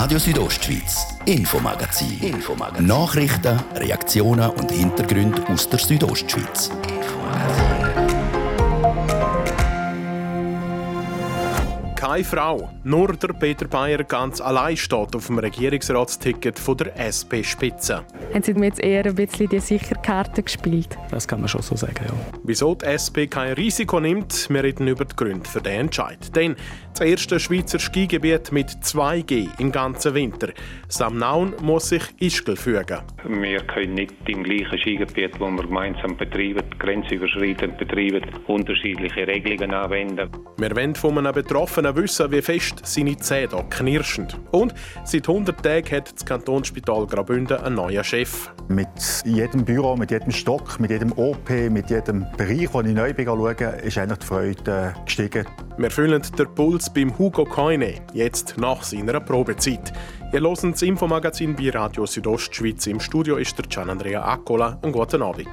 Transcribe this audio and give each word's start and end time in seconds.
Radio 0.00 0.20
Südostschweiz, 0.20 1.08
Infomagazin. 1.24 2.20
Infomagazin. 2.22 2.86
Nachrichten, 2.86 3.58
Reaktionen 3.74 4.48
und 4.50 4.70
Hintergründe 4.70 5.44
aus 5.48 5.68
der 5.68 5.80
Südostschweiz. 5.80 6.70
Keine 11.96 12.22
Frau, 12.22 12.70
nur 12.84 13.12
der 13.16 13.32
Peter 13.34 13.66
Bayer 13.66 14.04
ganz 14.04 14.40
allein 14.40 14.76
steht 14.76 15.16
auf 15.16 15.26
dem 15.26 15.40
Regierungsratsticket 15.40 16.56
von 16.56 16.76
der 16.76 16.96
SP-Spitze. 16.96 18.04
Haben 18.32 18.42
Sie 18.42 18.54
mir 18.54 18.66
jetzt 18.66 18.80
eher 18.80 19.04
ein 19.04 19.16
bisschen 19.16 19.48
die 19.48 19.58
Sicherkarte 19.58 20.44
gespielt? 20.44 20.96
Das 21.10 21.26
kann 21.26 21.40
man 21.40 21.48
schon 21.48 21.62
so 21.62 21.74
sagen, 21.74 22.04
ja. 22.06 22.14
Wieso 22.44 22.76
die 22.76 22.84
SP 22.86 23.26
kein 23.26 23.54
Risiko 23.54 23.98
nimmt, 23.98 24.48
wir 24.48 24.62
reden 24.62 24.86
über 24.86 25.04
die 25.04 25.16
Gründe 25.16 25.48
für 25.48 25.60
den 25.60 25.80
Entscheid. 25.80 26.34
Denn 26.36 26.54
das 26.98 27.06
erste 27.06 27.38
Schweizer 27.38 27.78
Skigebiet 27.78 28.50
mit 28.50 28.70
2G 28.70 29.48
im 29.60 29.70
ganzen 29.70 30.14
Winter. 30.14 30.48
Samnaun 30.88 31.54
muss 31.62 31.90
sich 31.90 32.02
Ischgl 32.18 32.56
fügen. 32.56 32.98
Wir 33.24 33.60
können 33.60 33.94
nicht 33.94 34.14
im 34.26 34.42
gleichen 34.42 34.76
Skigebiet, 34.78 35.34
das 35.34 35.40
wir 35.40 35.62
gemeinsam 35.62 36.16
betreiben, 36.16 36.64
grenzüberschreitend 36.76 37.78
betreiben, 37.78 38.22
unterschiedliche 38.48 39.28
Regelungen 39.28 39.72
anwenden. 39.74 40.28
Wir 40.56 40.74
wollen 40.74 40.96
von 40.96 41.18
einem 41.18 41.32
Betroffenen 41.32 41.94
wissen, 41.94 42.32
wie 42.32 42.42
fest 42.42 42.80
seine 42.84 43.16
Zähne 43.16 43.64
knirschen. 43.70 44.26
Und 44.50 44.74
seit 45.04 45.28
100 45.28 45.62
Tagen 45.62 45.96
hat 45.96 46.12
das 46.12 46.26
Kantonsspital 46.26 47.06
Graubünden 47.06 47.58
einen 47.58 47.76
neuen 47.76 48.02
Chef. 48.02 48.50
Mit 48.68 48.88
jedem 49.24 49.64
Büro, 49.64 49.94
mit 49.94 50.10
jedem 50.10 50.32
Stock, 50.32 50.80
mit 50.80 50.90
jedem 50.90 51.12
OP, 51.12 51.48
mit 51.70 51.90
jedem 51.90 52.26
Bereich, 52.36 52.70
den 52.70 52.86
ich 52.86 52.94
neu 52.94 53.14
schaue, 53.16 53.52
ist 53.84 53.98
eigentlich 53.98 54.18
die 54.18 54.26
Freude 54.26 54.94
äh, 54.96 55.04
gestiegen. 55.04 55.46
Wir 55.78 55.92
fühlen 55.92 56.20
den 56.36 56.54
Puls 56.56 56.92
beim 56.92 57.16
Hugo 57.16 57.44
Koine, 57.44 58.00
jetzt 58.12 58.56
nach 58.58 58.82
seiner 58.82 59.20
Probezeit. 59.20 59.92
Ihr 60.32 60.40
hört 60.40 60.64
das 60.64 60.82
Infomagazin 60.82 61.54
bei 61.54 61.70
Radio 61.70 62.04
Südostschweiz. 62.04 62.88
Im 62.88 62.98
Studio 62.98 63.36
ist 63.36 63.56
der 63.56 63.66
Gian 63.66 63.88
Andrea 63.88 64.24
Accola. 64.24 64.76
Einen 64.82 64.90
guten 64.90 65.22
Abend. 65.22 65.46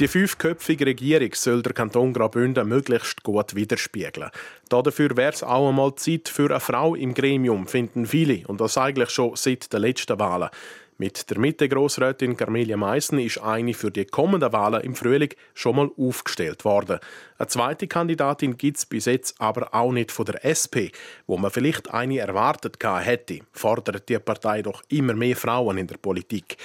Die 0.00 0.08
fünfköpfige 0.08 0.86
Regierung 0.86 1.28
soll 1.34 1.60
der 1.60 1.74
Kanton 1.74 2.14
Graubünden 2.14 2.66
möglichst 2.66 3.22
gut 3.22 3.54
widerspiegeln. 3.54 4.30
Dafür 4.70 5.14
wäre 5.14 5.34
es 5.34 5.42
auch 5.42 5.68
einmal 5.68 5.94
Zeit 5.96 6.30
für 6.30 6.48
eine 6.48 6.58
Frau 6.58 6.94
im 6.94 7.12
Gremium, 7.12 7.66
finden 7.66 8.06
viele, 8.06 8.46
und 8.48 8.62
das 8.62 8.78
eigentlich 8.78 9.10
schon 9.10 9.36
seit 9.36 9.70
den 9.70 9.82
letzten 9.82 10.18
Wahlen. 10.18 10.48
Mit 11.00 11.30
der 11.30 11.38
Mitte-Grossrätin 11.38 12.36
Carmelia 12.36 12.76
Meissen 12.76 13.20
ist 13.20 13.38
eine 13.38 13.72
für 13.72 13.90
die 13.90 14.04
kommenden 14.04 14.52
Wahlen 14.52 14.82
im 14.82 14.94
Frühling 14.94 15.30
schon 15.54 15.76
mal 15.76 15.90
aufgestellt 15.96 16.66
worden. 16.66 16.98
Eine 17.38 17.48
zweite 17.48 17.86
Kandidatin 17.86 18.58
gibt 18.58 18.76
es 18.76 18.84
bis 18.84 19.06
jetzt 19.06 19.40
aber 19.40 19.74
auch 19.74 19.92
nicht 19.92 20.12
von 20.12 20.26
der 20.26 20.44
SP, 20.44 20.92
wo 21.26 21.38
man 21.38 21.50
vielleicht 21.50 21.90
eine 21.94 22.18
erwartet 22.18 22.76
hätte. 22.84 23.38
Fordert 23.50 24.10
die 24.10 24.18
Partei 24.18 24.60
doch 24.60 24.82
immer 24.90 25.14
mehr 25.14 25.36
Frauen 25.36 25.78
in 25.78 25.86
der 25.86 25.96
Politik. 25.96 26.58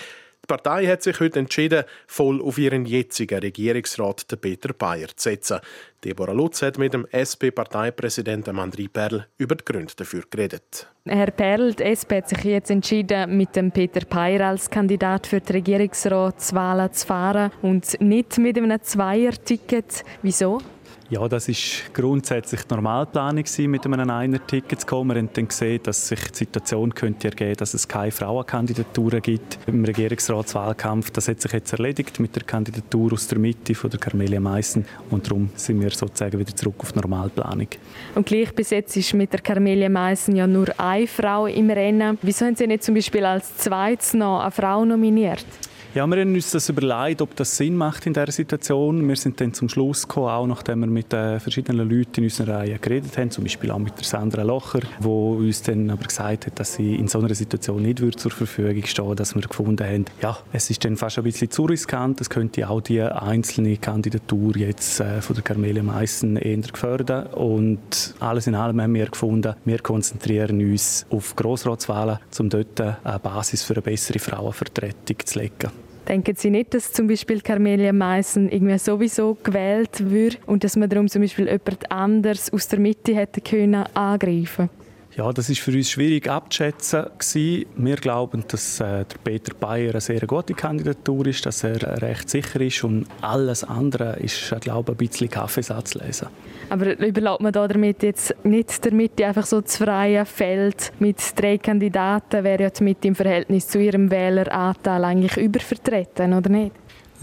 Die 0.45 0.53
Partei 0.53 0.85
hat 0.85 1.01
sich 1.01 1.19
heute 1.19 1.39
entschieden, 1.39 1.85
voll 2.05 2.39
auf 2.39 2.59
ihren 2.59 2.85
jetzigen 2.85 3.39
Regierungsrat 3.39 4.27
Peter 4.39 4.73
Bayer 4.73 5.07
zu 5.07 5.29
setzen. 5.29 5.59
Deborah 6.03 6.33
Lutz 6.33 6.61
hat 6.61 6.77
mit 6.77 6.93
dem 6.93 7.07
SP-Parteipräsidenten 7.09 8.57
André 8.57 8.87
Perl 8.87 9.25
über 9.39 9.55
die 9.55 9.65
Gründe 9.65 9.93
dafür 9.97 10.21
geredet. 10.29 10.87
Herr 11.07 11.31
Perl, 11.31 11.73
die 11.73 11.81
SP 11.89 12.21
hat 12.21 12.29
sich 12.29 12.43
jetzt 12.43 12.69
entschieden, 12.69 13.35
mit 13.35 13.55
dem 13.55 13.71
Peter 13.71 14.05
Bayer 14.05 14.49
als 14.49 14.69
Kandidat 14.69 15.25
für 15.25 15.41
die 15.41 15.53
Regierungsratswahlen 15.53 16.93
zu 16.93 17.07
fahren 17.07 17.51
und 17.63 17.99
nicht 17.99 18.37
mit 18.37 18.55
einem 18.55 18.79
Zweier-Ticket. 18.79 20.03
Wieso? 20.21 20.59
Ja, 21.07 21.27
das 21.27 21.47
ist 21.47 21.93
grundsätzlich 21.93 22.63
die 22.63 22.73
Normalplanung 22.73 23.43
mit 23.67 23.85
einem 23.85 24.09
Einer-Ticket 24.09 24.81
zu 24.81 24.87
kommen. 24.87 25.11
Wir 25.11 25.21
haben 25.21 25.29
dann 25.33 25.47
gesehen, 25.47 25.79
dass 25.83 26.07
sich 26.07 26.19
die 26.31 26.37
Situation 26.37 26.95
könnte 26.95 27.27
ergeben, 27.27 27.57
dass 27.57 27.75
es 27.75 27.87
keine 27.87 28.11
Frauenkandidaturen 28.11 29.21
gibt 29.21 29.59
im 29.67 29.85
Regierungsratswahlkampf. 29.85 31.11
Das 31.11 31.27
hat 31.27 31.41
sich 31.41 31.51
jetzt 31.51 31.73
erledigt 31.73 32.19
mit 32.19 32.35
der 32.35 32.41
Kandidatur 32.41 33.13
aus 33.13 33.27
der 33.27 33.37
Mitte 33.37 33.75
von 33.75 33.91
der 33.91 33.99
Carmelia 33.99 34.39
Meissen 34.39 34.85
und 35.11 35.27
darum 35.27 35.51
sind 35.53 35.79
wir 35.79 35.91
sozusagen 35.91 36.39
wieder 36.39 36.55
zurück 36.55 36.77
auf 36.79 36.95
Normalplanung. 36.95 37.67
Und 38.15 38.25
gleich 38.25 38.51
bis 38.55 38.71
jetzt 38.71 38.97
ist 38.97 39.13
mit 39.13 39.31
der 39.31 39.41
Carmelia 39.41 39.89
Meissen 39.89 40.35
ja 40.35 40.47
nur 40.47 40.67
eine 40.79 41.05
Frau 41.05 41.45
im 41.45 41.69
Rennen. 41.69 42.17
Wieso 42.23 42.47
haben 42.47 42.55
Sie 42.55 42.65
nicht 42.65 42.83
zum 42.83 42.95
Beispiel 42.95 43.25
als 43.25 43.57
zweites 43.57 44.15
noch 44.15 44.39
eine 44.39 44.49
Frau 44.49 44.83
nominiert? 44.83 45.45
Ja, 45.95 46.05
wir 46.07 46.19
haben 46.19 46.33
uns 46.33 46.51
das 46.51 46.67
überlegt, 46.67 47.21
ob 47.21 47.37
das 47.37 47.55
Sinn 47.55 47.77
macht 47.77 48.05
in 48.05 48.11
dieser 48.11 48.29
Situation. 48.29 49.07
Wir 49.07 49.15
sind 49.15 49.39
dann 49.39 49.53
zum 49.53 49.69
Schluss 49.69 50.05
gekommen, 50.05 50.27
auch 50.27 50.45
nachdem 50.45 50.81
wir 50.81 50.87
mit 50.87 51.13
äh, 51.13 51.39
verschiedenen 51.39 51.89
Leuten 51.89 52.17
in 52.17 52.23
unserer 52.25 52.57
Reihe 52.57 52.77
geredet 52.79 53.17
haben, 53.17 53.31
zum 53.31 53.45
Beispiel 53.45 53.71
auch 53.71 53.79
mit 53.79 53.97
der 53.97 54.03
Sandra 54.03 54.41
Locher, 54.41 54.81
die 54.99 55.07
uns 55.07 55.61
dann 55.61 55.89
aber 55.89 56.03
gesagt 56.03 56.47
hat, 56.47 56.59
dass 56.59 56.73
sie 56.73 56.95
in 56.95 57.07
so 57.07 57.19
einer 57.19 57.33
Situation 57.33 57.81
nicht 57.81 58.01
würde 58.01 58.17
zur 58.17 58.31
Verfügung 58.31 58.85
stehen 58.85 59.15
dass 59.15 59.35
wir 59.35 59.41
gefunden 59.43 59.87
haben, 59.87 60.03
ja, 60.21 60.37
es 60.51 60.69
ist 60.69 60.83
dann 60.83 60.97
fast 60.97 61.17
ein 61.17 61.23
bisschen 61.23 61.49
zu 61.49 61.63
riskant, 61.63 62.19
es 62.19 62.29
könnte 62.29 62.67
auch 62.69 62.81
die 62.81 63.01
einzelne 63.01 63.77
Kandidatur 63.77 64.57
jetzt 64.57 64.99
äh, 64.99 65.21
von 65.21 65.33
der 65.33 65.45
Carmelia 65.45 65.81
Meissen 65.81 66.35
eher 66.35 66.57
gefördern 66.57 67.27
und 67.27 68.15
alles 68.19 68.47
in 68.47 68.55
allem 68.55 68.81
haben 68.81 68.93
wir 68.93 69.05
gefunden, 69.05 69.55
wir 69.63 69.79
konzentrieren 69.79 70.59
uns 70.59 71.05
auf 71.09 71.37
Grossratswahlen, 71.37 72.19
um 72.37 72.49
dort 72.49 72.81
eine 72.81 73.19
Basis 73.19 73.63
für 73.63 73.75
eine 73.75 73.81
bessere 73.81 74.19
Frauenvertretung 74.19 75.19
zu 75.23 75.39
legen. 75.39 75.84
Denken 76.07 76.35
Sie 76.35 76.51
nicht, 76.51 76.73
dass 76.75 76.93
zum 76.93 77.07
Beispiel 77.07 77.41
Carmelia 77.41 77.91
Meissen 77.91 78.49
irgendwie 78.49 78.77
sowieso 78.77 79.37
gewählt 79.43 80.11
würde 80.11 80.37
und 80.45 80.63
dass 80.63 80.75
man 80.75 80.87
darum 80.87 81.07
zum 81.07 81.23
Beispiel 81.23 81.45
jemand 81.45 81.91
anders 81.91 82.53
aus 82.53 82.67
der 82.67 82.79
Mitte 82.79 83.15
hätte 83.15 83.41
können 83.41 83.85
angreifen 83.95 84.69
ja, 85.15 85.31
das 85.31 85.49
ist 85.49 85.61
für 85.61 85.71
uns 85.71 85.89
schwierig 85.89 86.29
abzuschätzen. 86.29 87.05
Wir 87.77 87.95
glauben, 87.95 88.43
dass 88.49 88.79
äh, 88.81 89.05
der 89.05 89.17
Peter 89.23 89.53
Bayer 89.53 89.91
eine 89.91 90.01
sehr 90.01 90.19
gute 90.27 90.53
Kandidatur 90.53 91.27
ist, 91.27 91.45
dass 91.45 91.63
er 91.63 92.01
recht 92.01 92.29
sicher 92.29 92.59
ist 92.59 92.83
und 92.83 93.07
alles 93.21 93.63
andere 93.63 94.17
ist, 94.17 94.51
äh, 94.51 94.59
glaube 94.59 94.91
ich, 94.91 94.95
ein 94.95 95.07
bisschen 95.07 95.29
Kaffeesatz 95.29 95.93
lesen. 95.93 96.27
Aber 96.69 96.97
überlässt 96.99 97.39
man 97.39 97.53
da 97.53 97.67
damit 97.67 98.03
jetzt 98.03 98.35
nicht 98.43 98.83
der 98.83 98.93
Mitte 98.93 99.25
einfach 99.25 99.45
so 99.45 99.61
das 99.61 99.77
freie 99.77 100.25
Feld 100.25 100.91
mit 100.99 101.17
drei 101.35 101.57
Kandidaten, 101.59 102.43
wäre 102.43 102.63
ja 102.63 102.69
Mitte 102.81 103.07
im 103.07 103.15
Verhältnis 103.15 103.67
zu 103.67 103.79
ihrem 103.79 104.11
Wähleranteil 104.11 105.03
eigentlich 105.05 105.37
übervertreten, 105.37 106.33
oder 106.33 106.49
nicht? 106.49 106.71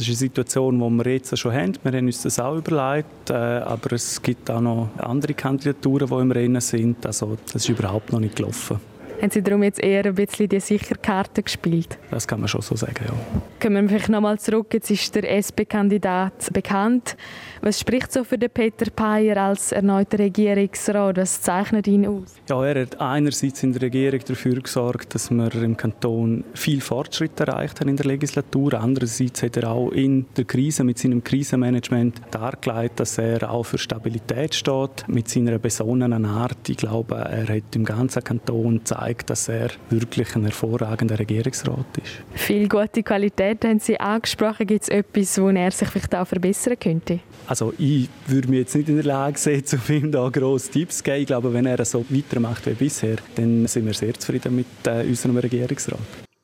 Das 0.02 0.08
ist 0.08 0.14
eine 0.20 0.30
Situation, 0.30 0.80
die 0.80 1.04
wir 1.04 1.12
jetzt 1.12 1.38
schon 1.38 1.52
haben. 1.52 1.74
Wir 1.84 1.92
haben 1.92 2.06
uns 2.06 2.22
das 2.22 2.40
auch 2.40 2.56
überlegt, 2.56 3.30
äh, 3.30 3.34
aber 3.34 3.92
es 3.92 4.20
gibt 4.20 4.50
auch 4.50 4.60
noch 4.60 4.88
andere 4.98 5.32
Kandidaturen, 5.32 6.08
die 6.08 6.14
im 6.16 6.32
Rennen 6.32 6.60
sind. 6.60 7.06
Also 7.06 7.38
das 7.44 7.54
ist 7.54 7.68
überhaupt 7.68 8.10
noch 8.10 8.18
nicht 8.18 8.34
gelaufen. 8.34 8.80
Haben 9.22 9.30
Sie 9.30 9.40
darum 9.40 9.62
jetzt 9.62 9.80
eher 9.80 10.04
ein 10.04 10.16
bisschen 10.16 10.48
die 10.48 10.58
Sicherkarte 10.58 11.44
gespielt? 11.44 11.96
Das 12.10 12.26
kann 12.26 12.40
man 12.40 12.48
schon 12.48 12.60
so 12.60 12.74
sagen, 12.74 13.04
ja. 13.06 13.14
Kommen 13.62 13.84
wir 13.84 13.90
vielleicht 13.90 14.08
nochmal 14.08 14.36
zurück. 14.40 14.74
Jetzt 14.74 14.90
ist 14.90 15.14
der 15.14 15.30
SP-Kandidat 15.30 16.52
bekannt. 16.52 17.16
Was 17.60 17.78
spricht 17.78 18.12
so 18.12 18.24
für 18.24 18.36
den 18.36 18.50
Peter 18.50 18.90
Payer 18.90 19.36
als 19.36 19.70
erneuter 19.70 20.18
Regierungsrat? 20.18 21.18
Was 21.18 21.40
zeichnet 21.40 21.86
ihn 21.86 22.04
aus? 22.04 22.34
Ja, 22.48 22.64
er 22.64 22.82
hat 22.82 23.00
einerseits 23.00 23.62
in 23.62 23.72
der 23.72 23.82
Regierung 23.82 24.18
dafür 24.26 24.60
gesorgt, 24.60 25.14
dass 25.14 25.30
wir 25.30 25.54
im 25.54 25.76
Kanton 25.76 26.42
viel 26.54 26.80
Fortschritt 26.80 27.38
erreicht 27.38 27.78
haben 27.78 27.90
in 27.90 27.96
der 27.96 28.06
Legislatur. 28.06 28.74
Andererseits 28.74 29.44
hat 29.44 29.56
er 29.56 29.70
auch 29.70 29.90
in 29.92 30.26
der 30.36 30.46
Krise 30.46 30.82
mit 30.82 30.98
seinem 30.98 31.22
Krisenmanagement 31.22 32.20
dargelegt, 32.32 32.98
dass 32.98 33.18
er 33.18 33.48
auch 33.48 33.62
für 33.62 33.78
Stabilität 33.78 34.56
steht. 34.56 35.06
Mit 35.06 35.28
seiner 35.28 35.60
besonnenen 35.60 36.24
Art. 36.24 36.68
Ich 36.68 36.78
glaube, 36.78 37.14
er 37.14 37.46
hat 37.46 37.76
im 37.76 37.84
ganzen 37.84 38.24
Kanton 38.24 38.78
gezeigt, 38.78 39.11
dass 39.26 39.48
er 39.48 39.70
wirklich 39.90 40.34
ein 40.34 40.44
hervorragender 40.44 41.18
Regierungsrat 41.18 41.86
ist. 42.02 42.22
Viel 42.34 42.68
gute 42.68 43.02
Qualität 43.02 43.64
haben 43.64 43.78
Sie 43.78 43.98
angesprochen. 43.98 44.66
Gibt 44.66 44.82
es 44.82 44.88
etwas, 44.88 45.40
wo 45.40 45.48
er 45.48 45.70
sich 45.70 45.88
vielleicht 45.88 46.14
auch 46.14 46.26
verbessern 46.26 46.78
könnte? 46.78 47.20
Also 47.46 47.72
ich 47.78 48.08
würde 48.26 48.48
mich 48.48 48.60
jetzt 48.60 48.74
nicht 48.74 48.88
in 48.88 48.96
der 48.96 49.04
Lage 49.04 49.38
sehen, 49.38 49.64
zu 49.64 49.78
ihm 49.88 50.12
da 50.12 50.28
grosse 50.28 50.70
Tipps 50.70 50.98
zu 50.98 51.04
geben. 51.04 51.20
Ich 51.20 51.26
glaube, 51.26 51.52
wenn 51.52 51.66
er 51.66 51.84
so 51.84 52.04
weitermacht 52.08 52.66
wie 52.66 52.74
bisher, 52.74 53.16
dann 53.34 53.66
sind 53.66 53.86
wir 53.86 53.94
sehr 53.94 54.14
zufrieden 54.14 54.56
mit 54.56 54.66
äh, 54.86 55.02
unserem 55.02 55.36
Regierungsrat. 55.36 55.98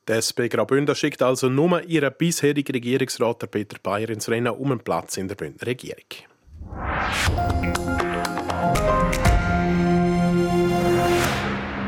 Die 0.07 0.13
SP 0.17 0.49
Graubünden 0.49 0.95
schickt 0.95 1.21
also 1.21 1.49
nur 1.49 1.83
ihren 1.83 2.11
bisherigen 2.17 2.71
Regierungsrat 2.71 3.49
Peter 3.51 3.77
Bayer 3.81 4.09
ins 4.09 4.27
Rennen 4.27 4.53
um 4.53 4.71
einen 4.71 4.79
Platz 4.79 5.17
in 5.17 5.27
der 5.27 5.35
Bündner 5.35 5.67
Regierung. 5.67 6.03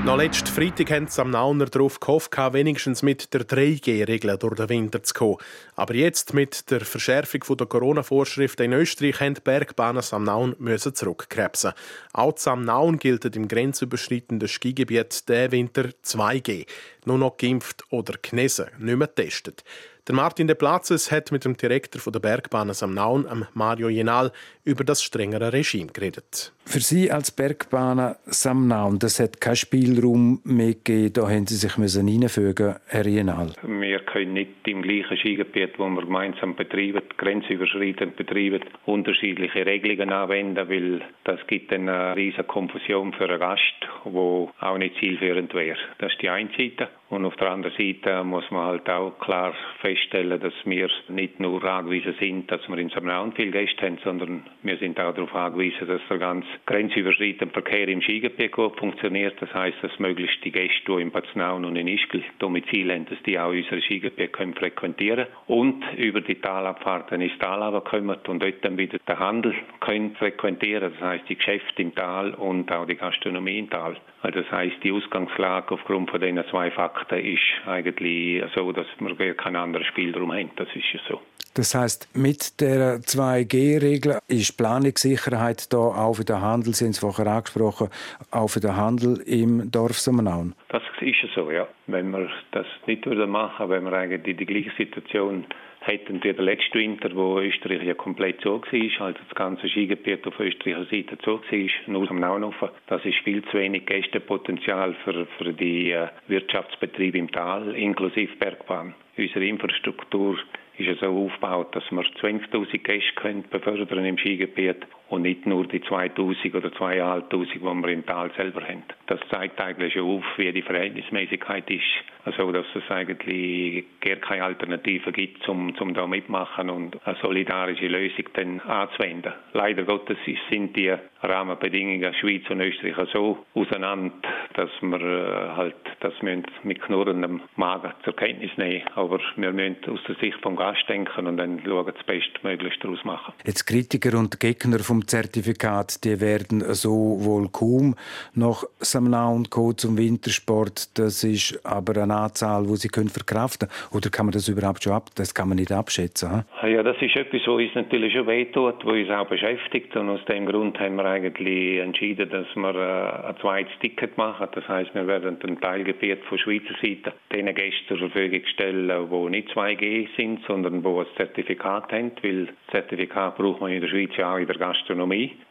Noch 0.03 0.17
letzten 0.17 0.47
Freitag 0.47 0.89
haben 0.89 1.07
sie 1.07 1.21
am 1.21 1.29
Nauner 1.29 1.67
darauf 1.67 1.99
gehofft, 1.99 2.35
wenigstens 2.35 3.03
mit 3.03 3.35
der 3.35 3.41
3G-Regel 3.41 4.35
durch 4.37 4.55
den 4.55 4.67
Winter 4.67 5.03
zu 5.03 5.13
kommen. 5.13 5.37
Aber 5.75 5.93
jetzt 5.93 6.33
mit 6.33 6.71
der 6.71 6.81
Verschärfung 6.81 7.55
der 7.55 7.67
Corona-Vorschriften 7.67 8.63
in 8.63 8.73
Österreich 8.73 9.19
haben 9.19 9.35
die 9.35 9.41
Bergbahnen 9.41 10.03
am 10.09 10.23
Naun 10.23 10.55
zurückkrebsen. 10.77 11.73
Auch 12.13 12.33
am 12.45 12.65
Naun 12.65 12.97
gilt 12.97 13.35
im 13.35 13.47
grenzüberschreitenden 13.47 14.47
Skigebiet 14.47 15.29
der 15.29 15.51
Winter 15.51 15.89
2G. 16.03 16.65
nur 17.05 17.19
noch 17.19 17.37
geimpft 17.37 17.83
oder 17.91 18.15
genesen, 18.19 18.69
nicht 18.79 18.97
mehr 18.97 19.07
getestet. 19.07 19.63
Der 20.07 20.15
Martin 20.15 20.47
de 20.47 20.55
Platzes 20.55 21.11
hat 21.11 21.31
mit 21.31 21.45
dem 21.45 21.55
Direktor 21.55 22.11
der 22.11 22.19
Bergbahnen 22.19 22.75
am 22.81 22.95
Naun, 22.95 23.45
Mario 23.53 23.87
Jenal, 23.87 24.31
über 24.65 24.83
das 24.83 25.03
strengere 25.03 25.53
Regime 25.53 25.91
geredet. 25.91 26.53
Für 26.65 26.79
Sie 26.79 27.11
als 27.11 27.29
Bergbahner 27.29 28.17
Samnaun, 28.25 28.97
das 28.97 29.19
hat 29.19 29.39
keinen 29.39 29.57
Spielraum 29.57 30.41
mehr 30.43 30.73
gegeben, 30.73 31.13
da 31.13 31.29
haben 31.29 31.45
Sie 31.45 31.55
sich 31.55 31.77
müssen 31.77 32.07
reinfügen, 32.07 32.77
Herr 32.87 33.05
Jenal. 33.05 33.53
Wir 33.61 33.99
können 33.99 34.33
nicht 34.33 34.67
im 34.67 34.81
gleichen 34.81 35.17
Skigebiet, 35.17 35.77
wo 35.77 35.87
wir 35.87 36.01
gemeinsam 36.01 36.55
betreiben, 36.55 37.03
grenzüberschreitend 37.17 38.15
betreiben, 38.15 38.61
unterschiedliche 38.85 39.67
Regelungen 39.67 40.11
anwenden, 40.11 40.67
weil 40.67 41.01
das 41.25 41.39
gibt 41.45 41.71
eine 41.71 42.15
riesige 42.15 42.43
Konfusion 42.45 43.13
für 43.13 43.29
einen 43.29 43.39
Gast, 43.39 43.61
wo 44.05 44.49
auch 44.59 44.79
nicht 44.79 44.95
zielführend 44.99 45.53
wäre. 45.53 45.77
Das 45.99 46.11
ist 46.11 46.21
die 46.23 46.29
eine 46.29 46.49
Seite. 46.57 46.89
Und 47.11 47.25
auf 47.25 47.35
der 47.35 47.51
anderen 47.51 47.75
Seite 47.75 48.23
muss 48.23 48.49
man 48.51 48.67
halt 48.67 48.89
auch 48.89 49.19
klar 49.19 49.53
feststellen, 49.81 50.39
dass 50.39 50.53
wir 50.63 50.89
nicht 51.09 51.41
nur 51.41 51.61
angewiesen 51.61 52.15
sind, 52.21 52.49
dass 52.49 52.65
wir 52.69 52.77
in 52.77 52.87
Samnaun 52.87 53.33
viele 53.33 53.51
Gäste 53.51 53.85
haben, 53.85 53.97
sondern 54.01 54.43
wir 54.63 54.77
sind 54.77 54.97
auch 54.97 55.13
darauf 55.13 55.35
angewiesen, 55.35 55.89
dass 55.89 55.99
der 56.09 56.19
ganze 56.19 56.47
grenzüberschreitende 56.65 57.51
Verkehr 57.51 57.89
im 57.89 58.01
Skigebiet 58.01 58.53
gut 58.53 58.79
funktioniert. 58.79 59.35
Das 59.41 59.53
heißt, 59.53 59.75
dass 59.81 59.99
möglichst 59.99 60.41
die 60.45 60.53
Gäste, 60.53 60.83
die 60.87 61.01
in 61.01 61.11
Paznaun 61.11 61.65
und 61.65 61.75
in 61.75 61.89
Ischgl 61.89 62.23
Domizil 62.39 62.93
haben, 62.93 63.05
dass 63.07 63.21
die 63.23 63.37
auch 63.37 63.49
unser 63.49 63.81
Skigebiet 63.81 64.31
können 64.31 64.53
frequentieren 64.53 65.27
und 65.47 65.83
über 65.97 66.21
die 66.21 66.35
Talabfahrten 66.35 67.19
ins 67.19 67.37
Tal 67.39 67.81
kommen 67.81 68.15
und 68.25 68.41
dort 68.41 68.63
dann 68.63 68.77
wieder 68.77 68.99
den 68.99 69.19
Handel 69.19 69.53
können 69.81 70.15
frequentieren. 70.15 70.93
Das 70.93 71.01
heißt, 71.01 71.27
die 71.27 71.35
Geschäfte 71.35 71.81
im 71.81 71.93
Tal 71.93 72.33
und 72.35 72.71
auch 72.71 72.85
die 72.85 72.95
Gastronomie 72.95 73.59
im 73.59 73.69
Tal. 73.69 73.97
Also 74.21 74.41
das 74.41 74.51
heißt, 74.51 74.75
die 74.83 74.91
Ausgangslage 74.91 75.73
aufgrund 75.73 76.11
von 76.11 76.21
diesen 76.21 76.43
zwei 76.49 76.69
Fakten 77.01 77.25
ist 77.25 77.67
eigentlich 77.67 78.43
so, 78.55 78.71
dass 78.71 78.87
wir 78.99 79.33
keinen 79.33 79.55
anderen 79.55 79.85
Spielraum 79.85 80.31
haben. 80.31 80.51
Das 80.55 80.67
ist 80.75 80.85
ja 80.93 80.99
so. 81.09 81.21
Das 81.53 81.75
heißt, 81.75 82.15
mit 82.15 82.61
der 82.61 83.01
2G-Regel 83.01 84.19
ist 84.29 84.55
Planungssicherheit 84.55 85.71
da 85.73 85.77
auch 85.77 86.13
für 86.13 86.23
den 86.23 86.39
Handel, 86.39 86.73
Sie 86.73 86.85
haben 86.85 86.91
es 86.91 86.99
vorher 86.99 87.27
angesprochen, 87.27 87.89
auch 88.31 88.47
für 88.47 88.61
den 88.61 88.75
Handel 88.75 89.17
im 89.25 89.69
Dorf 89.69 89.99
Sommernauen? 89.99 90.55
Das 90.71 90.83
ist 91.01 91.17
so, 91.35 91.51
ja. 91.51 91.67
Wenn 91.87 92.11
wir 92.11 92.29
das 92.51 92.65
nicht 92.87 93.05
würden 93.05 93.29
machen, 93.29 93.69
wenn 93.69 93.83
wir 93.83 93.91
eigentlich 93.91 94.37
die 94.37 94.45
gleiche 94.45 94.71
Situation 94.77 95.45
hätten 95.81 96.23
wie 96.23 96.31
der 96.31 96.45
letzte 96.45 96.79
Winter, 96.79 97.13
wo 97.13 97.41
Österreich 97.41 97.83
ja 97.83 97.93
komplett 97.93 98.39
zu 98.39 98.61
war, 98.61 99.07
also 99.07 99.19
das 99.27 99.35
ganze 99.35 99.67
Skigebiet 99.67 100.25
auf 100.25 100.39
österreicher 100.39 100.85
Seite 100.85 101.17
zu 101.17 101.41
war, 101.41 101.67
nur 101.87 102.09
am 102.09 102.21
Naunofen. 102.21 102.69
Das 102.87 103.03
ist 103.03 103.17
viel 103.17 103.43
zu 103.43 103.57
wenig 103.57 103.85
Gästepotenzial 103.85 104.95
für, 105.03 105.25
für 105.37 105.51
die 105.51 105.91
äh, 105.91 106.07
Wirtschaftsbetriebe 106.29 107.17
im 107.17 107.29
Tal, 107.29 107.75
inklusive 107.75 108.37
Bergbahn. 108.37 108.93
Unsere 109.17 109.45
Infrastruktur 109.45 110.39
ist 110.77 110.99
so 111.01 111.07
aufgebaut, 111.07 111.75
dass 111.75 111.83
wir 111.91 112.01
20.000 112.01 112.77
Gäste 112.77 113.13
können 113.15 113.43
befördern 113.49 114.05
im 114.05 114.17
Skigebiet 114.17 114.87
und 115.11 115.23
nicht 115.23 115.45
nur 115.45 115.67
die 115.67 115.81
2.000 115.81 116.55
oder 116.55 116.69
2.500, 116.69 117.43
die 117.53 117.61
wir 117.61 117.89
im 117.89 118.05
Tal 118.05 118.31
selber 118.37 118.61
haben. 118.61 118.83
Das 119.07 119.19
zeigt 119.29 119.59
eigentlich 119.59 119.93
schon 119.93 120.03
auf, 120.03 120.23
wie 120.37 120.51
die 120.53 120.61
Verhältnismäßigkeit 120.61 121.69
ist. 121.69 121.83
Also, 122.23 122.51
dass 122.51 122.65
es 122.75 122.89
eigentlich 122.89 123.83
gar 123.99 124.17
keine 124.17 124.43
Alternative 124.43 125.11
gibt, 125.11 125.47
um, 125.49 125.73
um 125.77 125.93
da 125.93 126.07
mitmachen 126.07 126.69
und 126.69 127.05
eine 127.05 127.17
solidarische 127.21 127.87
Lösung 127.87 128.25
dann 128.33 128.59
anzuwenden. 128.61 129.33
Leider 129.53 129.83
Gottes 129.83 130.17
sind 130.49 130.77
die 130.77 130.93
Rahmenbedingungen 131.23 132.13
Schweiz 132.15 132.43
und 132.49 132.61
Österreich 132.61 133.09
so 133.11 133.45
auseinander, 133.53 134.13
dass 134.53 134.69
wir 134.81 135.01
äh, 135.01 135.55
halt 135.55 135.75
das 135.99 136.13
mit 136.21 136.81
knurrendem 136.81 137.41
Magen 137.55 137.91
zur 138.03 138.15
Kenntnis 138.15 138.51
nehmen. 138.57 138.83
Aber 138.95 139.19
wir 139.35 139.51
müssen 139.51 139.77
aus 139.87 139.99
der 140.07 140.15
Sicht 140.15 140.37
vom 140.41 140.55
Gast 140.55 140.87
denken 140.89 141.27
und 141.27 141.37
dann 141.37 141.61
schauen, 141.65 141.91
das 141.93 142.05
Bestmöglichste 142.05 142.87
daraus 142.87 143.03
machen. 143.03 143.33
Jetzt 143.45 143.65
Kritiker 143.65 144.17
und 144.17 144.39
Gegner 144.39 144.79
vom 144.79 145.00
Zertifikat, 145.07 146.03
die 146.03 146.19
werden 146.19 146.61
so 146.73 147.17
wohl 147.19 147.49
kaum 147.49 147.95
nach 148.33 148.63
Samnaun 148.79 149.49
kommen 149.49 149.77
zum 149.77 149.97
Wintersport. 149.97 150.97
Das 150.97 151.23
ist 151.23 151.59
aber 151.65 152.01
eine 152.01 152.15
Anzahl, 152.15 152.65
die 152.65 152.75
sie 152.75 152.89
können 152.89 153.09
verkraften 153.09 153.69
können. 153.69 153.97
Oder 153.97 154.09
kann 154.09 154.25
man 154.25 154.33
das 154.33 154.47
überhaupt 154.47 154.83
schon 154.83 154.93
ab? 154.93 155.09
Das 155.15 155.33
kann 155.33 155.49
man 155.49 155.57
nicht 155.57 155.71
abschätzen. 155.71 156.43
He? 156.61 156.73
Ja, 156.73 156.83
das 156.83 156.97
ist 157.01 157.15
etwas, 157.15 157.41
was 157.41 157.47
uns 157.47 157.75
natürlich 157.75 158.13
schon 158.13 158.27
wehtut, 158.27 158.85
was 158.85 158.93
uns 158.93 159.09
auch 159.09 159.27
beschäftigt. 159.27 159.95
Und 159.95 160.09
aus 160.09 160.23
dem 160.25 160.45
Grund 160.45 160.79
haben 160.79 160.95
wir 160.95 161.05
eigentlich 161.05 161.79
entschieden, 161.79 162.29
dass 162.29 162.47
wir 162.55 162.75
äh, 162.75 163.27
ein 163.27 163.35
zweites 163.41 163.73
Ticket 163.79 164.17
machen. 164.17 164.47
Das 164.53 164.67
heißt, 164.67 164.93
wir 164.93 165.07
werden 165.07 165.37
ein 165.41 165.59
Teilgebiet 165.59 166.23
von 166.25 166.37
Schweizer 166.37 166.75
Seite 166.81 167.13
den 167.33 167.53
Gästen 167.53 167.87
zur 167.87 167.97
Verfügung 167.97 168.41
stellen, 168.53 169.09
die 169.09 169.29
nicht 169.29 169.49
2G 169.49 170.07
sind, 170.15 170.41
sondern 170.47 170.81
die 170.83 170.87
ein 170.87 171.05
Zertifikat 171.17 171.91
haben, 171.91 172.11
weil 172.21 172.45
das 172.45 172.55
Zertifikat 172.71 173.37
braucht 173.37 173.61
man 173.61 173.71
in 173.71 173.81
der 173.81 173.89
Schweiz 173.89 174.11
ja 174.17 174.33
auch 174.33 174.37
in 174.37 174.47
der 174.47 174.57
Gastronomie. 174.57 174.90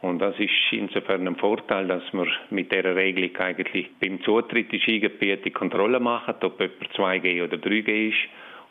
Und 0.01 0.19
das 0.19 0.37
ist 0.39 0.51
insofern 0.71 1.27
ein 1.27 1.35
Vorteil, 1.35 1.87
dass 1.87 2.03
wir 2.13 2.27
mit 2.49 2.71
dieser 2.71 2.95
Regelung 2.95 3.35
eigentlich 3.37 3.89
beim 3.99 4.21
Zutritt 4.23 4.71
ins 4.71 4.83
Skigebiet 4.83 5.45
die 5.45 5.51
Kontrolle 5.51 5.99
machen, 5.99 6.35
ob 6.41 6.59
jemand 6.59 6.93
2G 6.93 7.43
oder 7.43 7.57
3G 7.57 8.09
ist. 8.09 8.17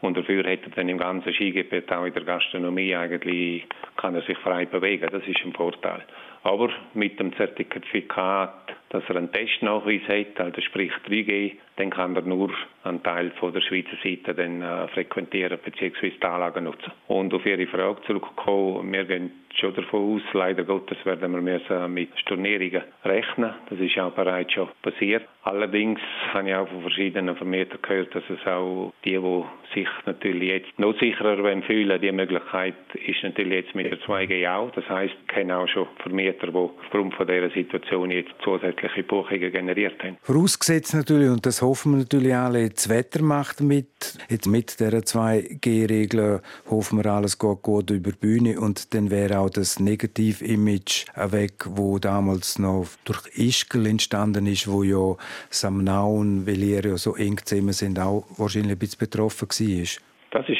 Und 0.00 0.16
dafür 0.16 0.44
hat 0.50 0.60
er 0.64 0.70
dann 0.74 0.88
im 0.88 0.98
ganzen 0.98 1.32
Skigebiet, 1.34 1.92
auch 1.92 2.06
in 2.06 2.14
der 2.14 2.24
Gastronomie, 2.24 2.94
eigentlich 2.94 3.66
kann 3.96 4.14
er 4.14 4.22
sich 4.22 4.38
frei 4.38 4.64
bewegen. 4.64 5.08
Das 5.10 5.26
ist 5.26 5.44
ein 5.44 5.52
Vorteil. 5.52 6.02
Aber 6.42 6.70
mit 6.94 7.20
dem 7.20 7.34
Zertifikat, 7.36 8.74
dass 8.90 9.04
er 9.08 9.16
einen 9.16 9.32
Testnachweis 9.32 10.02
hat, 10.08 10.40
also 10.40 10.60
sprich 10.62 10.92
3G, 11.06 11.52
dann 11.76 11.90
kann 11.90 12.16
er 12.16 12.22
nur 12.22 12.50
einen 12.84 13.02
Teil 13.02 13.30
von 13.38 13.52
der 13.52 13.60
Schweizer 13.60 13.96
Seite 14.02 14.34
dann, 14.34 14.62
äh, 14.62 14.88
frequentieren 14.88 15.58
bzw. 15.64 16.10
die 16.10 16.22
Anlagen 16.24 16.64
nutzen. 16.64 16.92
Und 17.08 17.32
auf 17.34 17.44
Ihre 17.44 17.66
Frage 17.66 18.02
zurückkommen, 18.06 18.92
wir 18.92 19.04
gehen 19.04 19.32
schon 19.54 19.74
davon 19.74 20.16
aus, 20.16 20.22
leider 20.32 20.64
Gottes 20.64 20.98
werden 21.04 21.32
wir 21.32 21.40
müssen 21.40 21.92
mit 21.92 22.10
Stornierungen 22.20 22.82
rechnen. 23.04 23.54
Das 23.68 23.78
ist 23.78 23.98
auch 23.98 24.12
bereits 24.12 24.52
schon 24.52 24.68
passiert. 24.82 25.26
Allerdings 25.42 26.00
habe 26.32 26.50
ich 26.50 26.54
auch 26.54 26.68
von 26.68 26.82
verschiedenen 26.82 27.36
Vermietern 27.36 27.78
gehört, 27.82 28.14
dass 28.14 28.24
es 28.28 28.46
auch 28.46 28.92
die, 29.04 29.18
die 29.18 29.44
sich 29.74 29.88
natürlich 30.06 30.50
jetzt 30.50 30.78
noch 30.78 30.98
sicherer 30.98 31.36
fühlen, 31.62 32.00
die 32.00 32.12
Möglichkeit 32.12 32.74
ist 32.94 33.22
natürlich 33.22 33.64
jetzt 33.64 33.74
mit 33.74 33.90
der 33.90 33.98
2G 34.00 34.48
auch. 34.48 34.70
Das 34.72 34.88
heißt, 34.88 35.14
ich 35.20 35.28
kenne 35.28 35.56
auch 35.56 35.68
schon 35.68 35.86
Vermieter, 35.98 36.29
die 36.32 36.54
aufgrund 36.54 37.14
von 37.14 37.26
dieser 37.26 37.50
Situation 37.50 38.10
jetzt 38.10 38.30
zusätzliche 38.42 39.02
Buchungen 39.02 39.52
generiert 39.52 40.02
haben. 40.02 40.16
Vorausgesetzt 40.22 40.94
natürlich, 40.94 41.28
und 41.28 41.44
das 41.46 41.62
hoffen 41.62 41.92
wir 41.92 41.98
natürlich 41.98 42.34
alle, 42.34 42.68
das 42.68 42.88
Wetter 42.88 43.22
macht 43.22 43.60
mit. 43.60 44.18
Jetzt 44.28 44.46
mit 44.46 44.80
der 44.80 44.92
2G-Regel 44.92 46.40
hoffen 46.68 47.02
wir, 47.02 47.10
alles 47.10 47.38
geht 47.38 47.62
gut 47.62 47.90
über 47.90 48.12
die 48.12 48.18
Bühne 48.18 48.60
und 48.60 48.94
dann 48.94 49.10
wäre 49.10 49.38
auch 49.38 49.50
das 49.50 49.80
Negativ-Image 49.80 51.06
weg, 51.16 51.64
wo 51.66 51.98
damals 51.98 52.58
noch 52.58 52.86
durch 53.04 53.26
Ischgl 53.36 53.86
entstanden 53.86 54.46
ist, 54.46 54.70
wo 54.70 54.82
ja 54.82 55.16
Samnau 55.50 56.14
und 56.16 56.46
Velier 56.46 56.84
ja 56.84 56.96
so 56.96 57.16
eng 57.16 57.38
zusammen 57.44 57.72
sind, 57.72 57.98
auch 57.98 58.24
wahrscheinlich 58.36 58.72
ein 58.72 58.78
bisschen 58.78 58.98
betroffen 58.98 59.48
war. 59.48 60.40
Das 60.40 60.48
ist 60.48 60.58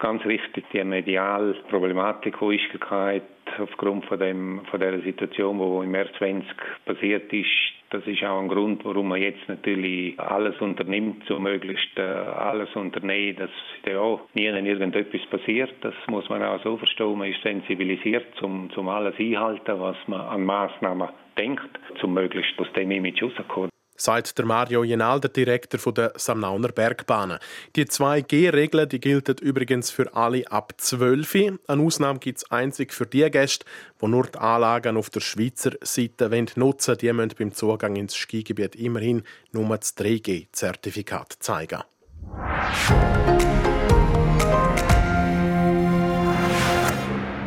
ganz 0.00 0.24
richtig. 0.24 0.64
Die 0.72 0.82
mediale 0.82 1.54
Problematik, 1.68 2.36
die 2.40 2.56
Ischgl 2.56 3.22
aufgrund 3.58 4.04
von, 4.06 4.18
dem, 4.18 4.60
von 4.70 4.80
dieser 4.80 5.00
Situation, 5.00 5.58
die 5.58 5.84
im 5.84 5.90
März 5.90 6.10
20 6.18 6.48
passiert 6.84 7.32
ist, 7.32 7.48
das 7.90 8.06
ist 8.06 8.22
auch 8.22 8.40
ein 8.40 8.48
Grund, 8.48 8.84
warum 8.84 9.08
man 9.08 9.20
jetzt 9.20 9.48
natürlich 9.48 10.18
alles 10.20 10.56
unternimmt, 10.60 11.24
so 11.26 11.40
möglichst 11.40 11.98
äh, 11.98 12.02
alles 12.02 12.68
unternehmen, 12.76 13.36
dass 13.36 13.50
ja 13.84 14.20
nie 14.34 14.44
irgendetwas 14.44 15.26
passiert. 15.26 15.72
Das 15.80 15.94
muss 16.06 16.28
man 16.28 16.42
auch 16.42 16.62
so 16.62 16.76
verstehen. 16.76 17.18
Man 17.18 17.30
ist 17.30 17.42
sensibilisiert, 17.42 18.40
um, 18.42 18.70
zum 18.74 18.88
alles 18.88 19.16
einhalten, 19.18 19.80
was 19.80 19.96
man 20.06 20.20
an 20.20 20.44
Maßnahmen 20.44 21.08
denkt, 21.36 21.80
zum 22.00 22.14
möglichst 22.14 22.56
aus 22.60 22.72
dem 22.74 22.92
Image 22.92 23.22
rauszukommen 23.22 23.70
sagt 24.00 24.38
der 24.38 24.46
Mario 24.46 24.82
Jenal, 24.82 25.20
der 25.20 25.30
Direktor 25.30 25.92
der 25.92 26.12
Samnauner 26.16 26.68
Bergbahnen. 26.68 27.38
Die 27.76 27.84
2G-Regel 27.84 28.86
die 28.86 29.00
gilt 29.00 29.28
übrigens 29.40 29.90
für 29.90 30.14
alle 30.14 30.50
ab 30.50 30.72
12. 30.78 31.58
Eine 31.66 31.82
Ausnahme 31.82 32.18
gibt 32.18 32.38
es 32.38 32.50
einzig 32.50 32.92
für 32.92 33.06
die 33.06 33.30
Gäste, 33.30 33.66
die 34.00 34.08
nur 34.08 34.26
die 34.26 34.38
Anlagen 34.38 34.96
auf 34.96 35.10
der 35.10 35.20
Schweizer 35.20 35.72
Seite 35.82 36.30
nutzen 36.56 36.88
wollen. 36.88 36.98
Die 36.98 37.12
müssen 37.12 37.34
beim 37.38 37.52
Zugang 37.52 37.96
ins 37.96 38.16
Skigebiet 38.16 38.74
immerhin 38.76 39.22
nur 39.52 39.76
das 39.76 39.96
3G-Zertifikat 39.96 41.36
zeigen. 41.40 41.82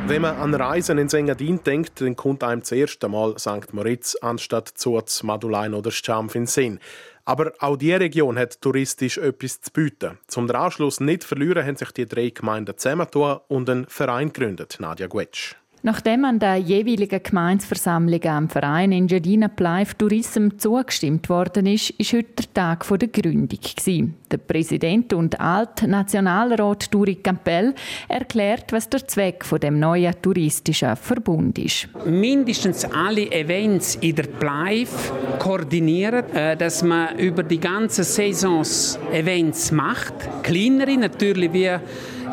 Wenn 0.06 0.22
man 0.22 0.36
an 0.36 0.54
Reisen 0.54 0.98
in 0.98 1.08
Engadin 1.08 1.64
denkt, 1.64 2.02
dann 2.02 2.18
kommt 2.18 2.44
einem 2.44 2.62
zuerst 2.62 3.04
einmal 3.06 3.40
St. 3.40 3.74
Moritz 3.74 4.16
anstatt 4.22 4.68
Zurz, 4.68 5.24
Madulein 5.24 5.74
oder 5.74 5.92
Schamf 5.92 6.36
in 6.36 6.46
Sinn. 6.46 6.80
Aber 7.24 7.54
auch 7.60 7.78
diese 7.78 8.02
Region 8.02 8.38
hat 8.38 8.62
touristisch 8.62 9.18
etwas 9.18 9.62
zu 9.62 9.72
bieten. 9.72 10.20
Zum 10.28 10.48
den 10.48 10.58
Anschluss 10.58 11.00
nicht 11.00 11.24
verlieren, 11.24 11.66
haben 11.66 11.78
sich 11.78 11.92
die 11.92 12.06
drei 12.06 12.30
Gemeinden 12.30 12.78
zusammengetan 12.78 13.40
und 13.48 13.70
einen 13.70 13.86
Verein 13.88 14.34
gegründet, 14.34 14.76
Nadja 14.80 15.08
Guetsch. 15.08 15.56
Nachdem 15.86 16.24
an 16.24 16.40
der 16.40 16.56
jeweiligen 16.56 17.22
Gemeinsversammlung 17.22 18.24
am 18.24 18.48
Verein 18.48 18.94
Engiadina 18.94 19.50
Pleif 19.50 19.96
Tourism 19.96 20.48
zugestimmt 20.58 21.28
worden 21.28 21.66
ist, 21.66 21.90
ist 21.90 22.14
heute 22.14 22.36
der 22.38 22.54
Tag 22.54 22.88
der 22.88 23.10
Gründung. 23.10 23.60
Der 24.32 24.38
Präsident 24.38 25.12
und 25.12 25.38
Alt-Nationalrat 25.42 26.94
Duri 26.94 27.16
Campbell 27.16 27.76
erklärt, 28.08 28.72
was 28.72 28.88
der 28.88 29.06
Zweck 29.06 29.44
von 29.44 29.60
neuen 29.78 30.14
touristischen 30.22 30.96
Verbund 30.96 31.60
ist. 31.60 31.90
Mindestens 32.06 32.86
alle 32.86 33.30
Events 33.30 33.96
in 33.96 34.16
der 34.16 34.24
Pleif 34.24 35.12
koordinieren, 35.38 36.34
äh, 36.34 36.56
dass 36.56 36.82
man 36.82 37.20
über 37.20 37.44
die 37.44 37.60
ganze 37.60 38.06
Saisons 38.06 38.98
Events 39.12 39.70
macht. 39.74 40.14
Kleinere 40.44 40.96
natürlich 40.96 41.52
wie 41.52 41.72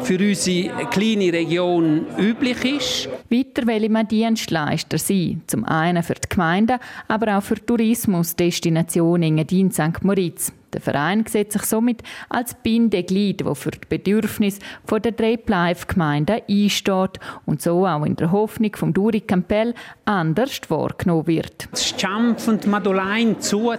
für 0.02 0.18
unsere 0.18 0.86
kleine 0.86 1.32
Region 1.32 2.06
üblich 2.18 2.64
ist. 2.64 3.08
Weiter 3.30 3.66
will 3.66 3.88
man 3.88 4.08
Dienstleister 4.08 4.98
sein. 4.98 5.42
Zum 5.46 5.64
einen 5.64 6.02
für 6.02 6.14
die 6.14 6.28
Gemeinden, 6.28 6.78
aber 7.08 7.38
auch 7.38 7.42
für 7.42 7.64
Tourismusdestinationen 7.64 9.22
Engadin 9.22 9.70
St. 9.70 10.02
Moritz. 10.02 10.52
Der 10.72 10.80
Verein 10.80 11.24
sieht 11.26 11.52
sich 11.52 11.62
somit 11.62 12.02
als 12.28 12.54
Bindeglied, 12.54 13.44
das 13.44 13.58
für 13.58 13.72
die 13.72 13.80
Bedürfnisse 13.88 14.60
der 14.90 15.12
drei 15.12 15.38
Live-Gemeinden 15.44 16.42
einsteht 16.48 17.18
und 17.46 17.60
so 17.60 17.86
auch 17.86 18.04
in 18.04 18.16
der 18.16 18.30
Hoffnung 18.30 18.74
vom 18.76 18.92
Duri 18.92 19.20
Campbell 19.20 19.74
anders 20.04 20.60
wahrgenommen 20.68 21.26
wird. 21.26 21.68
Das 21.70 21.94
Champf 21.98 22.46
und 22.48 22.66
Madolein 22.66 23.40
zu 23.40 23.72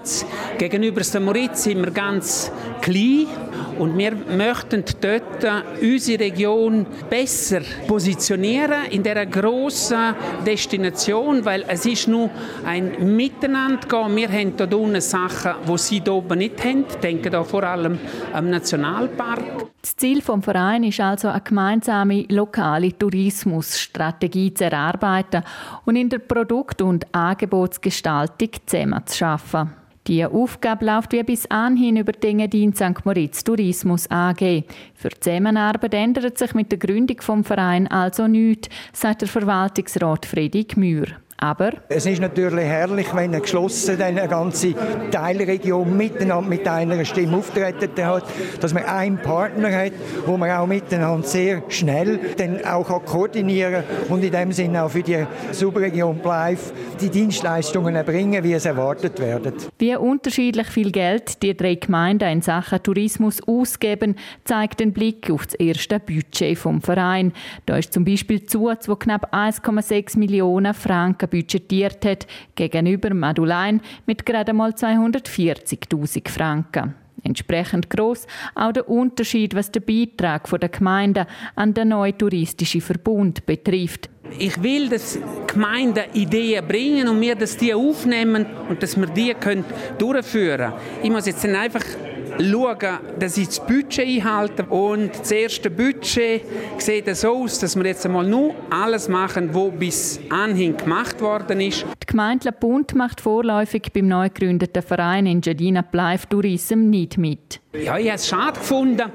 gegenüber 0.57 1.03
St. 1.03 1.19
Moritz 1.19 1.63
sind 1.63 1.83
wir 1.83 1.91
ganz 1.91 2.51
klein 2.81 3.27
und 3.79 3.97
wir 3.97 4.11
möchten 4.11 4.83
dort 4.99 5.65
unsere 5.81 6.23
Region 6.23 6.85
besser 7.09 7.61
positionieren 7.87 8.85
in 8.91 9.01
dieser 9.01 9.25
grossen 9.25 10.13
Destination, 10.45 11.43
weil 11.45 11.63
es 11.67 11.85
ist 11.85 12.07
nur 12.07 12.29
ein 12.65 13.15
Miteinander 13.15 13.87
gehen. 13.87 14.15
Wir 14.15 14.29
haben 14.29 14.53
hier 14.57 14.79
unten 14.79 15.01
Sachen, 15.01 15.53
die 15.67 15.77
sie 15.77 16.01
hier 16.03 16.13
oben 16.13 16.39
nicht 16.39 16.63
haben. 16.63 16.80
Ich 16.89 16.95
denke 16.95 17.29
da 17.29 17.43
vor 17.43 17.63
allem 17.63 17.99
am 18.33 18.49
Nationalpark. 18.49 19.69
Das 19.81 19.95
Ziel 19.95 20.21
des 20.21 20.45
Vereins 20.45 20.87
ist 20.87 20.99
also, 20.99 21.27
eine 21.29 21.41
gemeinsame 21.41 22.25
lokale 22.29 22.97
Tourismusstrategie 22.97 24.53
zu 24.53 24.65
erarbeiten 24.65 25.43
und 25.85 25.95
in 25.95 26.09
der 26.09 26.19
Produkt- 26.19 26.81
und 26.81 27.05
Angebotsgestaltung 27.13 28.49
zusammen 28.65 29.01
zu 29.05 29.17
schaffen. 29.17 29.71
Die 30.07 30.25
Aufgabe 30.25 30.85
läuft 30.85 31.13
wie 31.13 31.21
bis 31.21 31.45
anhin 31.51 31.97
über 31.97 32.11
die 32.11 32.27
Engadin 32.27 32.73
St. 32.73 33.05
Moritz 33.05 33.43
Tourismus 33.43 34.09
AG. 34.09 34.63
Für 34.95 35.09
die 35.09 35.19
Zusammenarbeit 35.19 35.93
ändert 35.93 36.39
sich 36.39 36.55
mit 36.55 36.71
der 36.71 36.79
Gründung 36.79 37.17
des 37.17 37.47
Vereins 37.47 37.91
also 37.91 38.27
nichts, 38.27 38.69
sagt 38.93 39.21
der 39.21 39.27
Verwaltungsrat 39.27 40.25
Friedrich 40.25 40.75
Mühr. 40.75 41.07
Aber 41.43 41.71
es 41.89 42.05
ist 42.05 42.21
natürlich 42.21 42.65
herrlich, 42.65 43.07
wenn 43.15 43.33
eine 43.33 43.41
geschlossene 43.41 44.05
eine 44.05 44.27
ganze 44.27 44.75
Teilregion 45.09 45.97
miteinander 45.97 46.47
mit 46.47 46.67
einer 46.67 47.03
Stimme 47.03 47.37
auftreten 47.37 48.05
hat, 48.05 48.25
dass 48.59 48.75
man 48.75 48.85
einen 48.85 49.17
Partner 49.17 49.75
hat, 49.75 49.93
wo 50.27 50.37
man 50.37 50.51
auch 50.51 50.67
miteinander 50.67 51.27
sehr 51.27 51.63
schnell 51.67 52.19
dann 52.37 52.63
auch 52.63 53.03
koordinieren 53.05 53.83
kann 54.07 54.17
und 54.17 54.23
in 54.23 54.31
dem 54.31 54.51
Sinne 54.51 54.83
auch 54.83 54.91
für 54.91 55.01
die 55.01 55.25
Subregion 55.51 56.19
Bleif 56.19 56.73
die 57.01 57.09
Dienstleistungen 57.09 57.95
erbringen, 57.95 58.43
wie 58.43 58.53
es 58.53 58.65
erwartet 58.65 59.19
werden. 59.19 59.53
Wie 59.79 59.95
unterschiedlich 59.95 60.67
viel 60.67 60.91
Geld 60.91 61.41
die 61.41 61.57
drei 61.57 61.73
Gemeinden 61.73 62.29
in 62.29 62.41
Sachen 62.43 62.83
Tourismus 62.83 63.41
ausgeben, 63.47 64.15
zeigt 64.45 64.79
den 64.79 64.93
Blick 64.93 65.31
auf 65.31 65.47
das 65.47 65.55
erste 65.55 65.99
Budget 65.99 66.59
vom 66.59 66.81
Verein. 66.81 67.33
Da 67.65 67.77
ist 67.77 67.93
zum 67.93 68.05
Beispiel 68.05 68.45
Zuz, 68.45 68.87
wo 68.87 68.95
knapp 68.95 69.33
1,6 69.33 70.19
Millionen 70.19 70.75
Franken 70.75 71.30
budgetiert 71.31 72.05
hat, 72.05 72.27
gegenüber 72.53 73.11
Madulein 73.13 73.81
mit 74.05 74.25
gerade 74.25 74.53
mal 74.53 74.71
240.000 74.71 76.29
Franken. 76.29 76.93
Entsprechend 77.23 77.89
groß 77.89 78.25
auch 78.55 78.71
der 78.71 78.89
Unterschied, 78.89 79.53
was 79.53 79.71
den 79.71 79.83
Beitrag 79.83 80.49
der 80.49 80.69
Gemeinden 80.69 81.25
an 81.55 81.73
den 81.73 81.89
neuen 81.89 82.17
touristischen 82.17 82.81
Verbund 82.81 83.45
betrifft. 83.45 84.09
Ich 84.39 84.61
will, 84.63 84.89
dass 84.89 85.19
Gemeinden 85.47 86.05
Ideen 86.13 86.67
bringen 86.67 87.07
und 87.07 87.21
wir 87.21 87.35
dass 87.35 87.57
die 87.57 87.73
aufnehmen 87.73 88.45
und 88.69 88.81
dass 88.81 88.97
wir 88.97 89.07
die 89.07 89.33
können 89.33 89.65
durchführen 89.97 90.71
können. 90.71 91.03
Ich 91.03 91.09
muss 91.09 91.25
jetzt 91.25 91.45
einfach 91.45 91.83
schauen, 92.37 92.99
dass 93.19 93.37
ich 93.37 93.47
das 93.47 93.65
Budget 93.65 94.05
einhalte. 94.05 94.63
Und 94.65 95.11
das 95.19 95.31
erste 95.31 95.69
Budget 95.69 96.41
sieht 96.77 97.15
so 97.15 97.43
aus, 97.43 97.59
dass 97.59 97.75
wir 97.75 97.85
jetzt 97.85 98.05
einmal 98.05 98.25
nur 98.25 98.53
alles 98.69 99.07
machen, 99.07 99.53
was 99.53 99.71
bis 99.79 100.19
anhin 100.29 100.75
gemacht 100.75 101.21
worden 101.21 101.61
ist. 101.61 101.85
Die 102.01 102.07
Gemeinde 102.07 102.51
Bund 102.51 102.95
macht 102.95 103.21
vorläufig 103.21 103.91
beim 103.93 104.07
neu 104.07 104.29
gegründeten 104.29 104.81
Verein 104.81 105.25
in 105.25 105.41
Jadina 105.41 105.83
Life 106.01 106.27
Tourism 106.27 106.89
nicht 106.89 107.17
mit. 107.17 107.61
Ja, 107.73 107.97
ich 107.97 108.07
habe 108.07 108.15
es 108.15 108.27
schade 108.27 108.59
gefunden, 108.59 109.09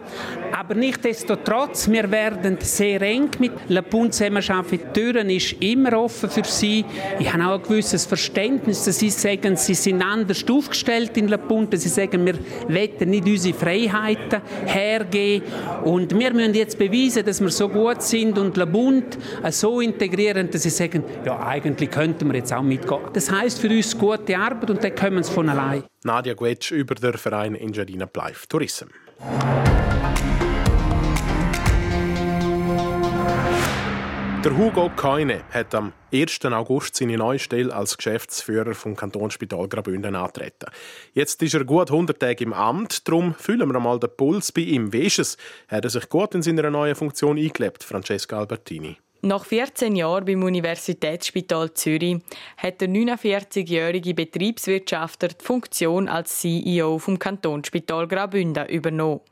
aber 0.50 0.74
nichtsdestotrotz, 0.74 1.90
wir 1.90 2.10
werden 2.10 2.56
sehr 2.60 3.02
eng 3.02 3.28
mit 3.38 3.52
Le 3.68 3.82
Bund 3.82 4.14
zusammenarbeiten. 4.14 4.80
Die 4.94 5.00
Türen 5.00 5.28
ist 5.28 5.52
immer 5.60 5.92
offen 5.98 6.30
für 6.30 6.44
sie. 6.44 6.82
Ich 7.18 7.30
habe 7.30 7.44
auch 7.44 7.58
ein 7.58 7.62
gewisses 7.62 8.06
Verständnis, 8.06 8.84
dass 8.84 8.98
sie 8.98 9.10
sagen, 9.10 9.56
sie 9.56 9.74
sind 9.74 10.00
anders 10.00 10.42
aufgestellt 10.48 11.18
in 11.18 11.28
Le 11.28 11.36
Bund, 11.36 11.70
dass 11.74 11.82
sie 11.82 11.90
sagen, 11.90 12.24
wir 12.24 12.38
wollen 12.68 13.05
nicht 13.06 13.26
unsere 13.26 13.56
Freiheiten 13.56 14.40
hergeben 14.64 15.46
und 15.84 16.18
wir 16.18 16.32
müssen 16.32 16.54
jetzt 16.54 16.78
beweisen, 16.78 17.24
dass 17.24 17.40
wir 17.40 17.50
so 17.50 17.68
gut 17.68 18.02
sind 18.02 18.38
und 18.38 18.56
Le 18.56 18.66
Bund 18.66 19.18
so 19.50 19.80
integrieren, 19.80 20.50
dass 20.50 20.62
sie 20.62 20.70
sagen, 20.70 21.04
ja, 21.24 21.46
eigentlich 21.46 21.90
könnten 21.90 22.28
wir 22.28 22.36
jetzt 22.36 22.52
auch 22.52 22.62
mitgehen. 22.62 23.00
Das 23.12 23.30
heißt 23.30 23.60
für 23.60 23.68
uns 23.68 23.96
gute 23.96 24.36
Arbeit 24.36 24.70
und 24.70 24.82
dann 24.82 24.94
kommen 24.94 25.22
sie 25.22 25.32
von 25.32 25.48
allein. 25.48 25.84
Nadia 26.04 26.34
Guetsch 26.34 26.70
über 26.70 26.94
den 26.94 27.14
Verein 27.14 27.54
Engiadina 27.54 28.06
Bleif 28.06 28.46
Tourism. 28.46 28.86
Der 34.46 34.56
Hugo 34.56 34.88
Keine 34.94 35.42
hat 35.50 35.74
am 35.74 35.92
1. 36.12 36.44
August 36.44 36.94
seine 36.94 37.16
neue 37.16 37.40
Stelle 37.40 37.74
als 37.74 37.96
Geschäftsführer 37.96 38.76
vom 38.76 38.94
Kantonsspital 38.94 39.66
Graubünden 39.66 40.14
antreten. 40.14 40.66
Jetzt 41.14 41.42
ist 41.42 41.54
er 41.54 41.64
gut 41.64 41.90
100 41.90 42.20
Tage 42.20 42.44
im 42.44 42.52
Amt, 42.52 43.08
darum 43.08 43.34
fühlen 43.34 43.68
wir 43.68 43.80
mal 43.80 43.98
den 43.98 44.10
Puls 44.16 44.52
bei 44.52 44.60
ihm. 44.60 44.92
Wie 44.92 45.06
ist 45.06 45.18
es? 45.18 45.36
Hat 45.66 45.82
er 45.82 45.90
sich 45.90 46.08
gut 46.08 46.36
in 46.36 46.42
seiner 46.42 46.70
neuen 46.70 46.94
Funktion 46.94 47.36
eingelebt, 47.36 47.82
Francesca 47.82 48.38
Albertini? 48.38 48.98
Nach 49.26 49.44
14 49.44 49.96
Jahren 49.96 50.24
beim 50.24 50.44
Universitätsspital 50.44 51.74
Zürich 51.74 52.18
hat 52.58 52.80
der 52.80 52.88
49-jährige 52.88 54.14
Betriebswirtschafter 54.14 55.26
die 55.26 55.44
Funktion 55.44 56.08
als 56.08 56.38
CEO 56.38 57.00
vom 57.00 57.18
Kantonsspital 57.18 58.06
Graubünden 58.06 58.68
übernommen. 58.68 59.22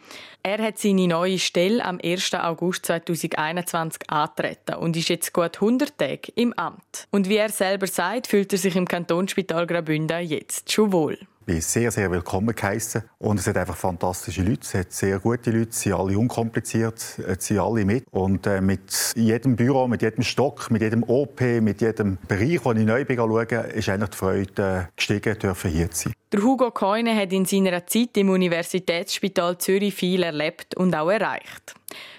Er 0.43 0.59
hat 0.59 0.79
seine 0.79 1.07
neue 1.07 1.39
Stelle 1.39 1.85
am 1.85 2.01
1. 2.03 2.35
August 2.35 2.87
2021 2.87 4.11
antreten 4.11 4.75
und 4.75 4.97
ist 4.97 5.11
jetzt 5.11 5.33
gut 5.33 5.55
100 5.55 5.97
Tage 5.97 6.33
im 6.35 6.53
Amt. 6.55 7.07
Und 7.13 7.29
wie 7.29 7.37
er 7.37 7.51
selber 7.51 7.87
sagt, 7.87 8.27
fühlt 8.27 8.53
er 8.53 8.59
sich 8.59 8.75
im 8.75 8.89
Kantonsspital 8.89 9.65
Graubünden 9.65 10.27
jetzt 10.27 10.73
schon 10.73 10.91
wohl 10.91 11.21
bin 11.45 11.61
sehr, 11.61 11.91
sehr 11.91 12.11
willkommen 12.11 12.55
geheissen. 12.55 13.03
Und 13.19 13.39
es 13.39 13.47
hat 13.47 13.57
einfach 13.57 13.77
fantastische 13.77 14.43
Leute, 14.43 14.61
es 14.63 14.75
hat 14.75 14.93
sehr 14.93 15.19
gute 15.19 15.51
Leute, 15.51 15.73
sie 15.73 15.91
sind 15.91 15.99
alle 15.99 16.19
unkompliziert, 16.19 16.99
sie 16.99 17.23
sind 17.39 17.59
alle 17.59 17.85
mit. 17.85 18.05
Und 18.11 18.47
äh, 18.47 18.61
mit 18.61 19.13
jedem 19.17 19.57
Büro, 19.57 19.87
mit 19.89 20.03
jedem 20.03 20.25
Stock, 20.25 20.71
mit 20.71 20.83
jedem 20.83 21.03
OP, 21.03 21.41
mit 21.41 21.81
jedem 21.81 22.19
Bereich, 22.29 22.61
den 22.61 22.77
ich 22.77 22.87
neu 22.87 23.05
schaue, 23.07 23.43
ist 23.43 23.89
eigentlich 23.89 24.11
die 24.11 24.17
Freude 24.17 24.89
äh, 24.89 24.97
gestiegen, 24.97 25.39
dürfen 25.39 25.71
hier 25.71 25.91
zu 25.91 26.05
sein. 26.05 26.15
Der 26.33 26.43
Hugo 26.43 26.71
Keune 26.71 27.15
hat 27.15 27.33
in 27.33 27.45
seiner 27.45 27.87
Zeit 27.87 28.17
im 28.17 28.31
Universitätsspital 28.31 29.59
Zürich 29.59 29.95
viel 29.95 30.23
erlebt 30.25 30.77
und 30.77 30.95
auch 30.95 31.11
erreicht. 31.11 31.75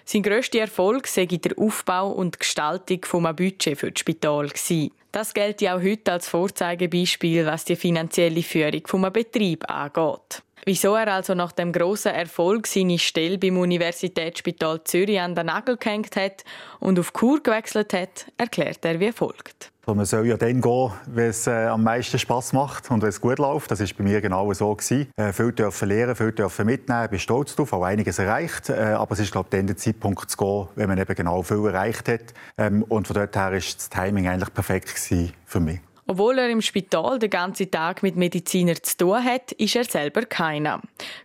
Sein 0.05 0.23
grösster 0.23 0.59
Erfolg 0.59 1.07
sei 1.07 1.25
der 1.25 1.57
Aufbau 1.57 2.11
und 2.11 2.39
Gestaltung 2.39 3.01
des 3.01 3.35
Budget 3.35 3.77
für 3.77 3.91
das 3.91 3.99
Spital. 3.99 4.49
Das 5.15 5.33
gilt 5.33 5.61
ja 5.61 5.77
auch 5.77 5.81
heute 5.81 6.11
als 6.11 6.27
Vorzeigebeispiel, 6.27 7.45
was 7.45 7.63
die 7.63 7.77
finanzielle 7.77 8.43
Führung 8.43 8.85
vom 8.85 9.09
Betrieb 9.13 9.63
angeht. 9.69 10.43
Wieso 10.65 10.95
er 10.95 11.07
also 11.07 11.33
nach 11.33 11.53
dem 11.53 11.71
grossen 11.71 12.11
Erfolg 12.11 12.67
seine 12.67 12.99
Stelle 12.99 13.37
beim 13.37 13.57
Universitätsspital 13.57 14.83
Zürich 14.83 15.21
an 15.21 15.33
den 15.33 15.45
Nagel 15.45 15.77
gehängt 15.77 16.17
hat 16.17 16.43
und 16.81 16.99
auf 16.99 17.13
Kur 17.13 17.41
gewechselt 17.41 17.93
hat, 17.93 18.25
erklärt 18.37 18.83
er 18.83 18.99
wie 18.99 19.13
folgt. 19.13 19.71
Man 19.87 20.05
soll 20.05 20.25
ja 20.25 20.35
dann 20.35 20.61
gehen, 20.61 20.91
wenn 21.05 21.29
es 21.29 21.45
äh, 21.45 21.65
am 21.67 21.83
meisten 21.83 22.17
Spass 22.17 22.53
macht 22.53 22.89
und 22.89 23.03
wenn 23.03 23.09
es 23.09 23.21
gut 23.21 23.37
läuft. 23.37 23.69
Das 23.69 23.79
war 23.79 23.87
bei 23.97 24.03
mir 24.03 24.19
genau 24.19 24.51
so 24.53 24.73
gewesen. 24.73 25.07
Äh, 25.15 25.31
viel 25.31 25.51
dürfen 25.51 25.89
lernen, 25.89 26.15
viel 26.15 26.31
dürfen 26.31 26.65
mitnehmen. 26.65 27.03
Ich 27.03 27.09
bin 27.11 27.19
stolz 27.19 27.55
darauf, 27.55 27.71
auch 27.71 27.83
einiges 27.83 28.17
erreicht. 28.17 28.69
Äh, 28.69 28.95
aber 28.97 29.11
es 29.11 29.19
ist, 29.19 29.31
glaube 29.31 29.47
ich, 29.51 29.57
dann 29.57 29.67
der 29.67 29.77
Zeitpunkt 29.77 30.31
zu 30.31 30.37
gehen, 30.37 30.67
wenn 30.75 30.89
man 30.89 30.97
eben 30.97 31.13
genau 31.13 31.43
viel 31.43 31.63
erreicht 31.67 32.09
hat. 32.09 32.33
Ähm, 32.57 32.83
und 32.89 33.05
von 33.05 33.13
dort 33.13 33.35
her 33.35 33.43
war 33.43 33.51
das 33.51 33.89
Timing 33.89 34.27
eigentlich 34.27 34.53
perfekt 34.53 34.89
für 35.45 35.59
mich. 35.59 35.79
Obwohl 36.07 36.37
er 36.37 36.49
im 36.49 36.61
Spital 36.61 37.17
den 37.17 37.31
ganzen 37.31 37.71
Tag 37.71 38.03
mit 38.03 38.15
Medizinern 38.15 38.77
zu 38.83 38.97
tun 38.97 39.23
hat, 39.23 39.51
ist 39.53 39.75
er 39.75 39.85
selber 39.85 40.21
keiner. 40.21 40.79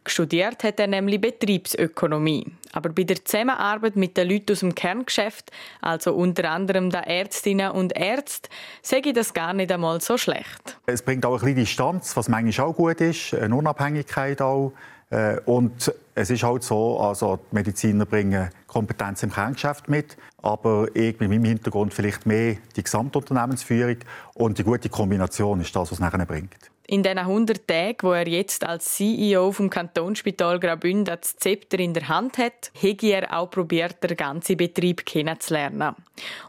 Studiert 0.06 0.64
hat 0.64 0.80
er 0.80 0.86
nämlich 0.86 1.20
Betriebsökonomie. 1.20 2.46
Aber 2.72 2.88
bei 2.88 3.02
der 3.02 3.22
Zusammenarbeit 3.22 3.96
mit 3.96 4.16
den 4.16 4.30
Leuten 4.30 4.52
aus 4.52 4.60
dem 4.60 4.74
Kerngeschäft, 4.74 5.50
also 5.82 6.14
unter 6.14 6.50
anderem 6.50 6.88
den 6.88 7.02
Ärztinnen 7.02 7.72
und 7.72 7.94
Ärzten, 7.94 8.48
sage 8.80 9.10
ich 9.10 9.14
das 9.14 9.34
gar 9.34 9.52
nicht 9.52 9.70
einmal 9.70 10.00
so 10.00 10.16
schlecht. 10.16 10.78
Es 10.86 11.02
bringt 11.02 11.26
auch 11.26 11.34
ein 11.34 11.40
bisschen 11.40 11.56
Distanz, 11.56 12.16
was 12.16 12.28
manchmal 12.28 12.68
auch 12.68 12.76
gut 12.76 13.02
ist, 13.02 13.34
eine 13.34 13.54
Unabhängigkeit 13.54 14.40
auch. 14.40 14.72
Äh, 15.10 15.40
und 15.44 15.92
es 16.14 16.30
ist 16.30 16.42
halt 16.42 16.62
so, 16.62 17.00
also 17.00 17.36
die 17.36 17.54
Mediziner 17.54 18.06
bringen 18.06 18.50
Kompetenz 18.66 19.22
im 19.22 19.32
Kerngeschäft 19.32 19.88
mit, 19.88 20.16
aber 20.42 20.88
ich 20.94 21.18
mit 21.18 21.28
meinem 21.28 21.44
Hintergrund 21.44 21.92
vielleicht 21.92 22.26
mehr 22.26 22.56
die 22.76 22.82
Gesamtunternehmensführung 22.82 23.96
und 24.34 24.58
die 24.58 24.64
gute 24.64 24.88
Kombination 24.88 25.60
ist 25.60 25.74
das, 25.74 25.90
was 25.90 25.92
es 25.92 26.00
nachher 26.00 26.24
bringt. 26.26 26.70
In 26.86 27.04
den 27.04 27.18
100 27.18 27.68
Tagen, 27.68 27.98
wo 28.02 28.12
er 28.12 28.26
jetzt 28.26 28.64
als 28.66 28.96
CEO 28.96 29.52
vom 29.52 29.70
Kantonsspital 29.70 30.58
Graubünden 30.58 31.16
das 31.20 31.36
Zepter 31.36 31.78
in 31.78 31.94
der 31.94 32.08
Hand 32.08 32.36
hat, 32.38 32.72
hat 32.74 33.02
er 33.04 33.32
auch 33.32 33.48
probiert, 33.48 34.02
den 34.02 34.16
ganzen 34.16 34.56
Betrieb 34.56 35.06
kennenzulernen. 35.06 35.94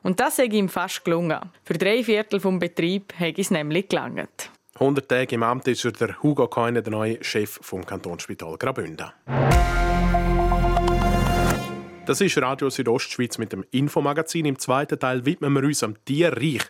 Und 0.02 0.20
das 0.20 0.40
ist 0.40 0.52
ihm 0.52 0.68
fast 0.68 1.06
gelungen. 1.06 1.40
Für 1.64 1.76
drei 1.76 2.04
Viertel 2.04 2.40
vom 2.40 2.58
Betrieb 2.58 3.14
hat 3.20 3.38
es 3.38 3.52
nämlich 3.52 3.90
gelangt. 3.90 4.50
100 4.82 5.08
Tage 5.08 5.36
im 5.36 5.44
Amt 5.44 5.68
ist 5.68 5.86
er 5.86 5.92
der 5.92 6.24
Hugo 6.24 6.48
Keine, 6.48 6.82
der 6.82 6.90
neue 6.90 7.24
Chef 7.24 7.60
vom 7.62 7.86
Kantonsspital 7.86 8.58
Graubünden. 8.58 9.12
Das 12.08 12.20
ist 12.20 12.36
Radio 12.40 12.68
Südostschweiz 12.72 13.38
mit 13.38 13.54
dem 13.54 13.64
Infomagazin. 13.70 14.46
Im 14.46 14.58
zweiten 14.58 15.00
Teil 15.00 15.24
widmen 15.24 15.54
wir 15.54 15.64
uns 15.64 15.84
am 15.84 16.04
Tierreich, 16.04 16.64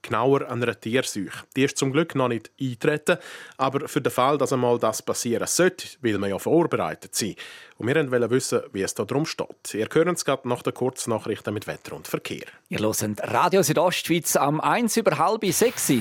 genauer 0.00 0.48
an 0.48 0.62
einer 0.62 0.80
Tierseuche. 0.80 1.44
Die 1.56 1.64
ist 1.64 1.76
zum 1.76 1.92
Glück 1.92 2.14
noch 2.14 2.28
nicht 2.28 2.50
eintreten, 2.58 3.18
aber 3.58 3.86
für 3.86 4.00
den 4.00 4.12
Fall, 4.12 4.38
dass 4.38 4.54
einmal 4.54 4.78
das 4.78 5.02
passieren 5.02 5.46
sollte, 5.46 5.88
will 6.00 6.16
man 6.16 6.30
ja 6.30 6.38
vorbereitet 6.38 7.14
sein. 7.14 7.34
Und 7.76 7.86
wir 7.86 8.10
wollen 8.10 8.30
wissen, 8.30 8.62
wie 8.72 8.80
es 8.80 8.94
da 8.94 9.04
drum 9.04 9.26
steht. 9.26 9.74
Ihr 9.74 9.88
hört 9.92 10.16
es 10.16 10.24
gerade 10.24 10.48
nach 10.48 10.62
den 10.62 10.72
Kurznachrichten 10.72 11.52
mit 11.52 11.66
Wetter 11.66 11.94
und 11.94 12.08
Verkehr. 12.08 12.46
Ihr 12.70 12.78
hört 12.78 13.04
Radio 13.24 13.62
Südostschweiz 13.62 14.36
am 14.36 14.58
1 14.58 14.96
über 14.96 15.18
halb 15.18 15.44
6. 15.44 15.92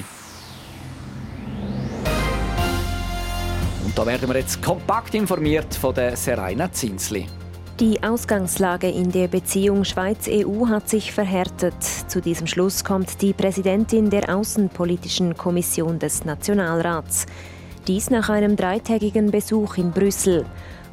Da 3.98 4.06
werden 4.06 4.30
wir 4.30 4.38
jetzt 4.38 4.62
kompakt 4.62 5.16
informiert 5.16 5.74
von 5.74 5.92
der 5.92 6.16
Serena 6.16 6.72
Zinsli. 6.72 7.26
Die 7.80 8.04
Ausgangslage 8.04 8.88
in 8.92 9.12
der 9.12 9.28
Beziehung 9.28 9.86
Schweiz-EU 9.86 10.68
hat 10.68 10.88
sich 10.88 11.12
verhärtet. 11.12 11.74
Zu 12.08 12.22
diesem 12.22 12.46
Schluss 12.46 12.84
kommt 12.84 13.24
die 13.24 13.34
Präsidentin 13.34 14.12
der 14.12 14.36
Außenpolitischen 14.36 15.36
Kommission 15.36 15.98
des 15.98 16.26
Nationalrats. 16.26 17.26
Dies 17.88 18.12
nach 18.12 18.30
einem 18.30 18.56
dreitägigen 18.56 19.32
Besuch 19.32 19.78
in 19.78 19.90
Brüssel. 19.90 20.46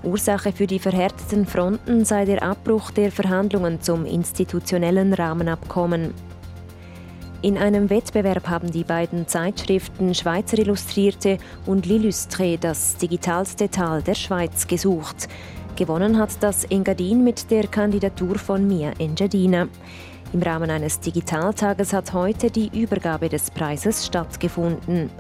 Ursache 0.03 0.53
für 0.53 0.67
die 0.67 0.79
verhärteten 0.79 1.45
Fronten 1.45 2.07
sei 2.07 2.25
der 2.25 2.43
Abbruch 2.43 2.91
der 2.91 3.13
Verhandlungen 3.13 3.83
zum 3.83 4.07
institutionellen 4.07 5.13
Rahmenabkommen. 5.13 6.15
In 7.45 7.59
einem 7.59 7.91
Wettbewerb 7.91 8.49
haben 8.49 8.73
die 8.73 8.85
beiden 8.85 9.29
Zeitschriften 9.29 10.15
Schweizer 10.15 10.57
Illustrierte 10.57 11.37
und 11.67 11.85
L'Illustré 11.85 12.59
das 12.59 12.97
digitalste 12.97 13.69
Tal 13.69 14.03
der 14.03 14.15
Schweiz 14.15 14.67
gesucht. 14.67 15.29
Gewonnen 15.77 16.19
hat 16.19 16.43
das 16.43 16.65
Engadin 16.65 17.23
mit 17.23 17.51
der 17.51 17.67
Kandidatur 17.67 18.39
von 18.39 18.67
Mia 18.67 18.93
Engadina. 18.99 19.69
Im 20.33 20.41
Rahmen 20.41 20.71
eines 20.71 21.01
Digitaltages 21.01 21.93
hat 21.93 22.15
heute 22.15 22.51
die 22.51 22.71
Übergabe 22.73 23.29
des 23.29 23.51
Preises 23.51 24.07
stattgefunden. 24.07 25.11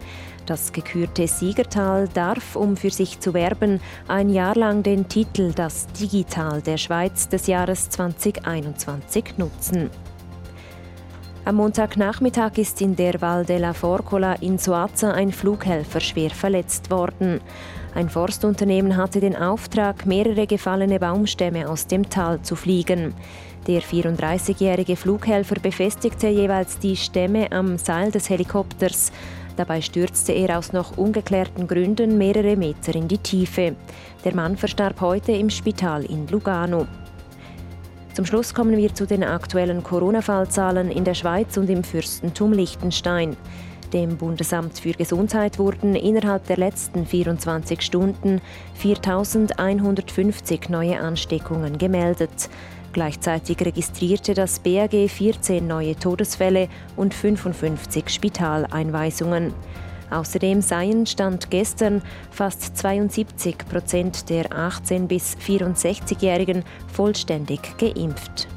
Das 0.46 0.72
gekürte 0.72 1.28
Siegertal 1.28 2.08
darf, 2.08 2.56
um 2.56 2.78
für 2.78 2.88
sich 2.88 3.20
zu 3.20 3.34
werben, 3.34 3.82
ein 4.08 4.30
Jahr 4.30 4.54
lang 4.54 4.82
den 4.82 5.08
Titel 5.10 5.52
Das 5.52 5.88
Digital 5.88 6.62
der 6.62 6.78
Schweiz 6.78 7.28
des 7.28 7.48
Jahres 7.48 7.90
2021 7.90 9.36
nutzen. 9.36 9.90
Am 11.46 11.56
Montagnachmittag 11.56 12.56
ist 12.56 12.80
in 12.80 12.96
der 12.96 13.20
Val 13.20 13.44
della 13.44 13.74
Forcola 13.74 14.32
in 14.40 14.56
Suaza 14.56 15.12
ein 15.12 15.30
Flughelfer 15.30 16.00
schwer 16.00 16.30
verletzt 16.30 16.90
worden. 16.90 17.42
Ein 17.94 18.08
Forstunternehmen 18.08 18.96
hatte 18.96 19.20
den 19.20 19.36
Auftrag, 19.36 20.06
mehrere 20.06 20.46
gefallene 20.46 20.98
Baumstämme 20.98 21.68
aus 21.68 21.86
dem 21.86 22.08
Tal 22.08 22.40
zu 22.40 22.56
fliegen. 22.56 23.12
Der 23.66 23.82
34-jährige 23.82 24.96
Flughelfer 24.96 25.56
befestigte 25.60 26.28
jeweils 26.28 26.78
die 26.78 26.96
Stämme 26.96 27.52
am 27.52 27.76
Seil 27.76 28.10
des 28.10 28.30
Helikopters. 28.30 29.12
Dabei 29.58 29.82
stürzte 29.82 30.32
er 30.32 30.58
aus 30.58 30.72
noch 30.72 30.96
ungeklärten 30.96 31.68
Gründen 31.68 32.16
mehrere 32.16 32.56
Meter 32.56 32.94
in 32.94 33.06
die 33.06 33.18
Tiefe. 33.18 33.76
Der 34.24 34.34
Mann 34.34 34.56
verstarb 34.56 34.98
heute 35.02 35.32
im 35.32 35.50
Spital 35.50 36.06
in 36.06 36.26
Lugano. 36.26 36.86
Zum 38.14 38.24
Schluss 38.26 38.54
kommen 38.54 38.76
wir 38.76 38.94
zu 38.94 39.06
den 39.08 39.24
aktuellen 39.24 39.82
Corona-Fallzahlen 39.82 40.92
in 40.92 41.02
der 41.02 41.14
Schweiz 41.14 41.56
und 41.56 41.68
im 41.68 41.82
Fürstentum 41.82 42.52
Liechtenstein. 42.52 43.36
Dem 43.92 44.16
Bundesamt 44.18 44.78
für 44.78 44.92
Gesundheit 44.92 45.58
wurden 45.58 45.96
innerhalb 45.96 46.46
der 46.46 46.58
letzten 46.58 47.06
24 47.06 47.82
Stunden 47.82 48.40
4.150 48.80 50.70
neue 50.70 51.00
Ansteckungen 51.00 51.76
gemeldet. 51.76 52.48
Gleichzeitig 52.92 53.60
registrierte 53.60 54.34
das 54.34 54.60
BAG 54.60 54.92
14 54.92 55.66
neue 55.66 55.96
Todesfälle 55.96 56.68
und 56.94 57.14
55 57.14 58.10
Spitaleinweisungen. 58.10 59.52
Außerdem 60.10 60.62
seien 60.62 61.06
Stand 61.06 61.50
gestern 61.50 62.02
fast 62.30 62.76
72 62.76 63.56
Prozent 63.68 64.30
der 64.30 64.50
18- 64.50 65.06
bis 65.06 65.36
64-Jährigen 65.36 66.64
vollständig 66.92 67.60
geimpft. 67.78 68.48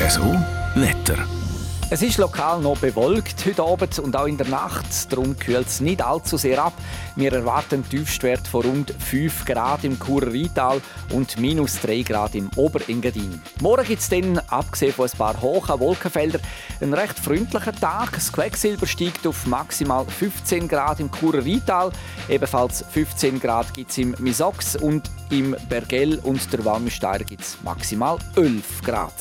RSO 0.00 0.34
Wetter. 0.74 1.43
Es 1.90 2.00
ist 2.00 2.16
lokal 2.16 2.60
noch 2.60 2.78
bewölkt 2.78 3.44
heute 3.44 3.62
Abend 3.62 3.98
und 3.98 4.16
auch 4.16 4.24
in 4.24 4.38
der 4.38 4.48
Nacht. 4.48 5.12
Darum 5.12 5.38
kühlt 5.38 5.66
es 5.66 5.80
nicht 5.80 6.02
allzu 6.02 6.38
sehr 6.38 6.64
ab. 6.64 6.72
Wir 7.14 7.30
erwarten 7.32 7.74
einen 7.74 7.88
Tiefstwert 7.88 8.48
von 8.48 8.62
rund 8.62 8.94
5 8.98 9.44
Grad 9.44 9.84
im 9.84 9.98
Churer 10.00 10.32
Rheintal 10.32 10.80
und 11.10 11.38
minus 11.38 11.80
3 11.82 12.00
Grad 12.00 12.34
im 12.36 12.50
Oberengadin. 12.56 13.40
Morgen 13.60 13.84
gibt 13.84 14.00
es 14.00 14.08
dann, 14.08 14.38
abgesehen 14.48 14.94
von 14.94 15.08
ein 15.08 15.18
paar 15.18 15.40
hohen 15.42 15.78
Wolkenfeldern, 15.78 16.40
einen 16.80 16.94
recht 16.94 17.18
freundlichen 17.18 17.78
Tag. 17.78 18.12
Das 18.12 18.32
Quecksilber 18.32 18.86
steigt 18.86 19.26
auf 19.26 19.46
maximal 19.46 20.06
15 20.06 20.66
Grad 20.66 21.00
im 21.00 21.12
Churer 21.12 21.44
Rheintal. 21.44 21.92
Ebenfalls 22.30 22.82
15 22.92 23.38
Grad 23.38 23.74
gibt 23.74 23.90
es 23.90 23.98
im 23.98 24.14
Misox 24.18 24.74
und 24.74 25.10
im 25.30 25.54
Bergell 25.68 26.18
und 26.22 26.50
der 26.50 26.64
Walmsteier 26.64 27.20
gibt 27.20 27.42
es 27.42 27.58
maximal 27.62 28.16
11 28.36 28.82
Grad. 28.82 29.12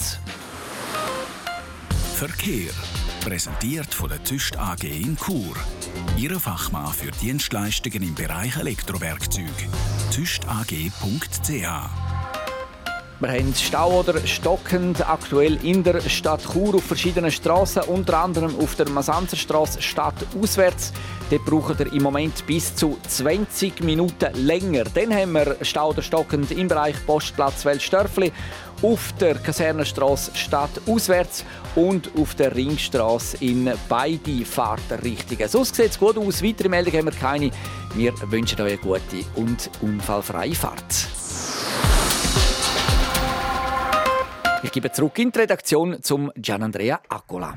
Verkehr. 2.14 2.72
Präsentiert 3.22 3.94
von 3.94 4.10
der 4.10 4.24
Züst 4.24 4.58
AG 4.58 4.84
in 4.84 5.18
Chur. 5.18 5.56
Ihre 6.16 6.40
Fachmann 6.40 6.94
für 6.94 7.12
Dienstleistungen 7.12 8.04
im 8.04 8.16
Bereich 8.16 8.56
Elektrowerkzeug. 8.56 9.48
züstag.ch 10.12 12.03
wir 13.24 13.32
haben 13.32 13.56
Stau 13.56 14.02
oder 14.02 14.20
stockend 14.28 15.08
aktuell 15.08 15.58
in 15.64 15.82
der 15.82 16.02
Stadt 16.02 16.44
Chur 16.44 16.76
auf 16.76 16.84
verschiedenen 16.84 17.32
Straßen, 17.32 17.84
unter 17.84 18.18
anderem 18.20 18.54
auf 18.60 18.76
der 18.76 18.90
Masanzerstraße 18.90 19.82
stadtauswärts. 19.82 20.92
Dort 21.30 21.46
braucht 21.46 21.80
ihr 21.80 21.94
im 21.94 22.04
Moment 22.04 22.46
bis 22.46 22.76
zu 22.76 22.98
20 23.08 23.82
Minuten 23.82 24.34
länger. 24.34 24.84
Dann 24.94 25.14
haben 25.14 25.32
wir 25.32 25.56
Stau 25.62 25.92
oder 25.92 26.02
stockend 26.02 26.52
im 26.52 26.68
Bereich 26.68 26.96
Postplatz 27.06 27.64
Weltstörfli 27.64 28.34
auf 28.82 29.14
der 29.22 29.36
Kasernenstraße 29.36 30.32
stadtauswärts 30.36 31.46
und 31.76 32.10
auf 32.18 32.36
der 32.36 32.54
Ringstraße 32.54 33.38
in 33.40 33.72
beide 33.88 34.44
Fahrtrichtungen. 34.44 35.48
Sonst 35.48 35.76
sieht 35.76 35.92
es 35.92 36.00
gut 36.00 36.18
aus. 36.18 36.44
Weitere 36.44 36.68
Meldungen 36.68 36.98
haben 36.98 37.06
wir 37.06 37.20
keine. 37.20 37.52
Wir 37.96 38.14
wünschen 38.30 38.60
euch 38.60 38.74
eine 38.74 38.82
gute 38.82 39.26
und 39.36 39.70
unfallfreie 39.82 40.56
Fahrt. 40.56 41.08
Ich 44.64 44.72
gebe 44.72 44.92
zurück 44.92 45.20
in 45.20 45.30
die 45.32 45.40
Redaktion 45.40 46.02
zum 46.02 46.32
Gianandrea 46.36 47.02
Accola. 47.10 47.54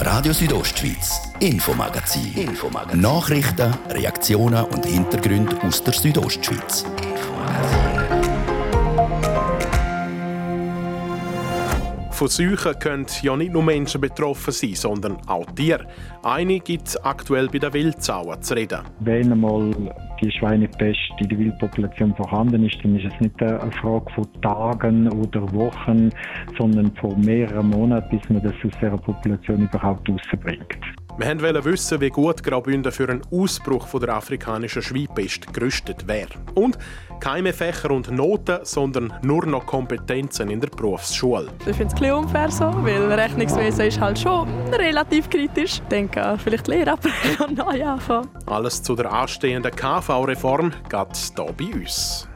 Radio 0.00 0.32
Südostschweiz, 0.32 1.20
Infomagazin. 1.40 2.32
Infomagazin. 2.34 3.00
Nachrichten, 3.00 3.74
Reaktionen 3.90 4.64
und 4.64 4.86
Hintergründe 4.86 5.60
aus 5.62 5.84
der 5.84 5.92
Südostschweiz. 5.92 6.84
Von 12.16 12.28
Seuchen 12.28 12.78
können 12.78 13.04
ja 13.20 13.36
nicht 13.36 13.52
nur 13.52 13.62
Menschen 13.62 14.00
betroffen 14.00 14.50
sein, 14.50 14.74
sondern 14.74 15.18
auch 15.26 15.44
Tiere. 15.50 15.86
Eine 16.22 16.60
gibt 16.60 16.88
es 16.88 16.96
aktuell 17.04 17.46
bei 17.46 17.58
den 17.58 17.74
Wildsauern 17.74 18.40
zu 18.40 18.54
reden. 18.54 18.78
Wenn 19.00 19.32
einmal 19.32 19.70
die 20.22 20.32
Schweinepest 20.32 20.98
in 21.18 21.28
der 21.28 21.38
Wildpopulation 21.38 22.14
vorhanden 22.14 22.64
ist, 22.64 22.78
dann 22.82 22.96
ist 22.96 23.12
es 23.12 23.20
nicht 23.20 23.42
eine 23.42 23.70
Frage 23.70 24.10
von 24.14 24.26
Tagen 24.40 25.12
oder 25.12 25.42
Wochen, 25.52 26.08
sondern 26.56 26.90
von 26.96 27.20
mehreren 27.20 27.68
Monaten, 27.68 28.18
bis 28.18 28.26
man 28.30 28.42
das 28.42 28.54
aus 28.64 28.72
dieser 28.80 28.96
Population 28.96 29.64
überhaupt 29.64 30.08
rausbringt. 30.08 30.78
Wir 31.18 31.40
wollten 31.40 31.64
wissen, 31.64 31.98
wie 32.02 32.10
gut 32.10 32.42
Graubünden 32.42 32.92
für 32.92 33.08
einen 33.08 33.22
Ausbruch 33.32 33.86
von 33.86 34.00
der 34.00 34.14
afrikanischen 34.14 34.82
Schweinpest 34.82 35.50
gerüstet 35.50 36.06
wäre. 36.06 36.28
Und 36.54 36.76
keine 37.20 37.54
Fächer 37.54 37.90
und 37.90 38.10
Noten, 38.10 38.58
sondern 38.64 39.14
nur 39.22 39.46
noch 39.46 39.64
Kompetenzen 39.64 40.50
in 40.50 40.60
der 40.60 40.68
Berufsschule. 40.68 41.48
Ich 41.64 41.74
finde 41.74 41.94
es 41.94 42.02
ein 42.02 42.12
unfair 42.12 42.50
so, 42.50 42.64
weil 42.84 43.10
Rechnungswesen 43.10 43.86
ist 43.86 43.98
halt 43.98 44.18
schon 44.18 44.46
relativ 44.72 45.30
kritisch. 45.30 45.80
Ich 45.80 45.88
denke, 45.88 46.36
vielleicht 46.36 46.68
Lehrer 46.68 46.92
abbrechen 46.92 47.36
und 47.48 47.56
neu 47.56 47.82
anfangen. 47.82 48.28
Alles 48.44 48.82
zu 48.82 48.94
der 48.94 49.10
anstehenden 49.10 49.74
KV-Reform 49.74 50.70
geht 50.90 51.16
hier 51.16 51.46
bei 51.56 51.80
uns. 51.80 52.28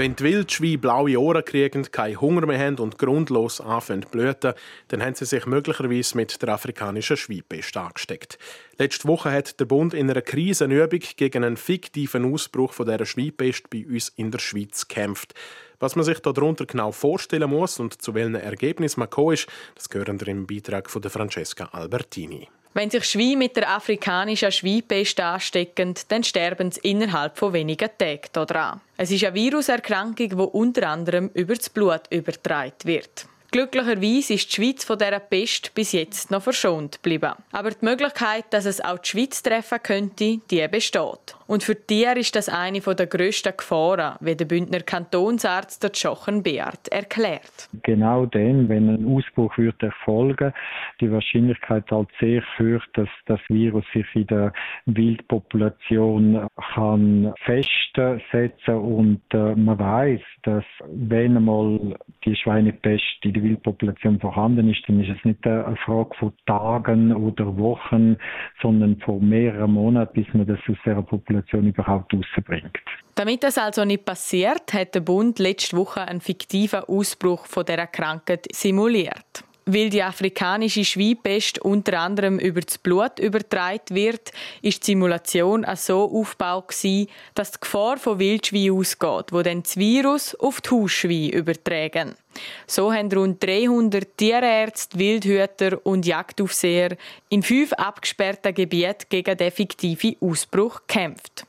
Wenn 0.00 0.16
die 0.16 0.24
Wildschweine 0.24 0.78
blaue 0.78 1.20
Ohren 1.20 1.44
kriegen, 1.44 1.82
keinen 1.92 2.22
Hunger 2.22 2.46
mehr 2.46 2.58
haben 2.58 2.78
und 2.78 2.96
grundlos 2.96 3.60
anfangen 3.60 4.04
zu 4.04 4.08
blüten, 4.08 4.54
dann 4.88 5.02
haben 5.02 5.14
sie 5.14 5.26
sich 5.26 5.44
möglicherweise 5.44 6.16
mit 6.16 6.40
der 6.40 6.48
afrikanischen 6.48 7.18
Schweinpest 7.18 7.76
angesteckt. 7.76 8.38
Letzte 8.78 9.06
Woche 9.06 9.30
hat 9.30 9.60
der 9.60 9.66
Bund 9.66 9.92
in 9.92 10.08
einer 10.08 10.22
Krisenübung 10.22 11.00
gegen 11.18 11.44
einen 11.44 11.58
fiktiven 11.58 12.32
Ausbruch 12.32 12.72
von 12.72 12.86
dieser 12.86 13.04
Schweinpest 13.04 13.68
bei 13.68 13.84
uns 13.86 14.08
in 14.16 14.30
der 14.30 14.38
Schweiz 14.38 14.88
gekämpft. 14.88 15.34
Was 15.80 15.96
man 15.96 16.06
sich 16.06 16.20
darunter 16.20 16.64
genau 16.64 16.92
vorstellen 16.92 17.50
muss 17.50 17.78
und 17.78 18.00
zu 18.00 18.14
welchen 18.14 18.36
Ergebnissen 18.36 19.00
man 19.00 19.10
kommen 19.10 19.34
ist, 19.34 19.48
das 19.74 19.90
wir 19.92 20.08
im 20.28 20.46
Beitrag 20.46 20.88
von 20.88 21.02
Francesca 21.02 21.66
Albertini. 21.72 22.48
Wenn 22.72 22.88
sich 22.88 23.04
Schweine 23.04 23.36
mit 23.36 23.56
der 23.56 23.68
afrikanischen 23.68 24.52
Schweinpest 24.52 25.18
anstecken, 25.18 25.94
dann 26.06 26.22
sterben 26.22 26.70
sie 26.70 26.80
innerhalb 26.82 27.36
von 27.36 27.52
wenigen 27.52 27.90
Tagen 27.98 28.28
daran. 28.32 28.80
Es 28.96 29.10
ist 29.10 29.24
eine 29.24 29.34
Viruserkrankung, 29.34 30.28
die 30.28 30.34
unter 30.34 30.88
anderem 30.88 31.30
über 31.34 31.56
das 31.56 31.68
Blut 31.68 32.02
übertragen 32.10 32.74
wird. 32.84 33.26
Glücklicherweise 33.50 34.34
ist 34.34 34.48
die 34.50 34.54
Schweiz 34.54 34.84
von 34.84 34.96
dieser 34.96 35.18
Pest 35.18 35.74
bis 35.74 35.90
jetzt 35.90 36.30
noch 36.30 36.44
verschont 36.44 37.02
geblieben. 37.02 37.32
Aber 37.50 37.70
die 37.72 37.84
Möglichkeit, 37.84 38.44
dass 38.50 38.64
es 38.64 38.80
auch 38.80 38.98
die 38.98 39.08
Schweiz 39.08 39.42
treffen 39.42 39.82
könnte, 39.82 40.38
die 40.48 40.68
besteht. 40.68 41.34
Und 41.50 41.64
für 41.64 41.74
Tiere 41.74 42.20
ist 42.20 42.36
das 42.36 42.48
eine 42.48 42.78
der 42.78 43.08
grössten 43.08 43.52
Gefahren, 43.56 44.14
wie 44.20 44.36
der 44.36 44.44
Bündner 44.44 44.82
Kantonsarzt 44.82 45.82
der 45.82 45.90
Jochen 45.92 46.44
Beard 46.44 46.86
erklärt. 46.92 47.68
Genau 47.82 48.24
dann, 48.26 48.68
wenn 48.68 48.88
ein 48.88 49.04
Ausbruch 49.04 49.58
wird 49.58 49.82
erfolgen, 49.82 50.52
die 51.00 51.10
Wahrscheinlichkeit 51.10 51.90
halt 51.90 52.06
sehr 52.20 52.44
hoch, 52.56 52.84
dass 52.94 53.08
das 53.26 53.40
Virus 53.48 53.84
sich 53.92 54.06
in 54.14 54.28
der 54.28 54.52
Wildpopulation 54.86 56.46
kann 56.72 57.34
festsetzen 57.44 58.76
und 58.76 59.20
äh, 59.32 59.56
man 59.56 59.76
weiß, 59.76 60.20
dass 60.44 60.64
wenn 60.86 61.36
einmal 61.36 61.96
die 62.24 62.36
Schweinepest 62.36 63.02
in 63.24 63.32
der 63.32 63.42
Wildpopulation 63.42 64.20
vorhanden 64.20 64.70
ist, 64.70 64.84
dann 64.86 65.00
ist 65.00 65.18
es 65.18 65.24
nicht 65.24 65.44
eine 65.44 65.76
Frage 65.84 66.14
von 66.16 66.32
Tagen 66.46 67.12
oder 67.12 67.58
Wochen, 67.58 68.18
sondern 68.62 68.98
von 69.00 69.28
mehreren 69.28 69.72
Monaten, 69.72 70.14
bis 70.14 70.32
man 70.32 70.46
das 70.46 70.60
aus 70.68 70.76
dieser 70.84 71.02
Population 71.02 71.39
Situation 71.40 71.66
überhaupt 71.66 72.12
rausbringt. 72.14 72.78
Damit 73.14 73.42
das 73.42 73.58
also 73.58 73.84
nicht 73.84 74.04
passiert, 74.04 74.72
hat 74.72 74.94
der 74.94 75.00
Bund 75.00 75.38
letzte 75.38 75.76
Woche 75.76 76.00
einen 76.02 76.20
fiktiven 76.20 76.80
Ausbruch 76.80 77.46
von 77.46 77.64
dieser 77.64 77.86
Krankheit 77.86 78.46
simuliert. 78.52 79.44
Weil 79.72 79.88
die 79.88 80.02
afrikanische 80.02 80.84
Schweinpest 80.84 81.60
unter 81.60 82.00
anderem 82.00 82.40
über 82.40 82.60
das 82.60 82.76
Blut 82.76 83.20
übertragen 83.20 83.94
wird, 83.94 84.32
ist 84.62 84.84
die 84.84 84.92
Simulation 84.92 85.64
auch 85.64 85.76
so 85.76 86.10
aufgebaut, 86.10 86.74
dass 87.34 87.52
die 87.52 87.60
Gefahr 87.60 87.96
von 87.96 88.18
Wildschweinen 88.18 88.76
ausgeht, 88.76 89.26
wo 89.30 89.42
dann 89.42 89.62
das 89.62 89.76
Virus 89.76 90.34
auf 90.34 90.60
die 90.60 90.70
Hausschweine 90.70 91.30
übertragen. 91.30 92.16
So 92.66 92.92
haben 92.92 93.12
rund 93.12 93.44
300 93.44 94.16
Tierärzte, 94.16 94.98
Wildhüter 94.98 95.78
und 95.84 96.04
Jagdaufseher 96.04 96.96
in 97.28 97.44
fünf 97.44 97.72
abgesperrten 97.74 98.52
Gebieten 98.52 99.06
gegen 99.08 99.36
den 99.36 99.52
fiktiven 99.52 100.16
Ausbruch 100.20 100.80
gekämpft. 100.88 101.44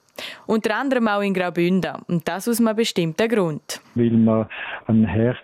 Unter 0.46 0.76
anderem 0.76 1.08
auch 1.08 1.22
in 1.22 1.34
Graubünden. 1.34 1.96
Und 2.08 2.28
das 2.28 2.48
aus 2.48 2.60
einem 2.60 2.76
bestimmten 2.76 3.28
Grund. 3.28 3.82
Weil 3.96 4.12
man 4.12 4.48
einen 4.88 5.06
Herd 5.06 5.38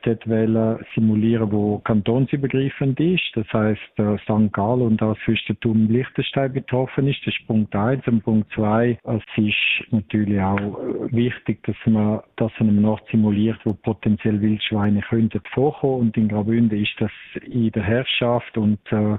simulieren 0.95 1.49
der 1.49 1.81
kantonsübergreifend 1.83 2.99
ist. 2.99 3.23
Das 3.35 3.47
heisst, 3.53 3.81
äh, 3.97 4.17
St. 4.19 4.51
Gallen 4.53 4.81
und 4.81 5.01
das 5.01 5.17
Fürstentum 5.19 5.89
Liechtenstein 5.89 6.53
betroffen 6.53 7.07
ist. 7.07 7.19
Das 7.25 7.33
ist 7.33 7.47
Punkt 7.47 7.75
1. 7.75 8.07
Und 8.07 8.23
Punkt 8.23 8.51
2, 8.53 8.99
es 9.03 9.21
ist 9.37 9.91
natürlich 9.91 10.41
auch 10.41 10.57
äh, 10.57 11.11
wichtig, 11.11 11.63
dass 11.63 11.75
man 11.85 12.21
das 12.35 12.51
an 12.59 12.69
einem 12.69 12.85
Ort 12.85 13.03
simuliert, 13.11 13.59
wo 13.63 13.73
potenziell 13.73 14.41
Wildschweine 14.41 15.01
könnten 15.01 15.41
vorkommen. 15.53 16.01
Und 16.01 16.17
in 16.17 16.27
Graubünden 16.27 16.81
ist 16.81 16.95
das 16.99 17.11
in 17.45 17.71
der 17.71 17.83
Herrschaft 17.83 18.57
und 18.57 18.79
äh, 18.91 19.17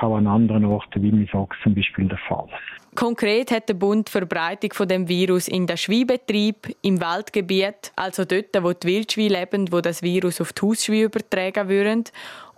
auch 0.00 0.16
an 0.16 0.26
anderen 0.26 0.64
Orten, 0.64 1.02
wie 1.02 1.12
Misox 1.12 1.56
zum 1.62 1.74
Beispiel, 1.74 2.08
der 2.08 2.18
Fall. 2.28 2.48
Konkret 2.94 3.50
hat 3.50 3.68
der 3.70 3.74
Bund 3.74 4.10
Verbreitung 4.10 4.72
von 4.74 4.81
dem 4.86 5.08
Virus 5.08 5.48
in 5.48 5.66
den 5.66 5.76
Schweinbetrieb, 5.76 6.74
im 6.82 7.00
Waldgebiet, 7.00 7.92
also 7.96 8.24
dort, 8.24 8.48
wo 8.62 8.72
die 8.72 8.86
Wildschweine 8.86 9.40
leben, 9.40 9.72
wo 9.72 9.80
das 9.80 10.02
Virus 10.02 10.40
auf 10.40 10.52
die 10.52 10.62
Hausschweine 10.62 11.02
übertragen 11.02 11.68
würden, 11.68 12.04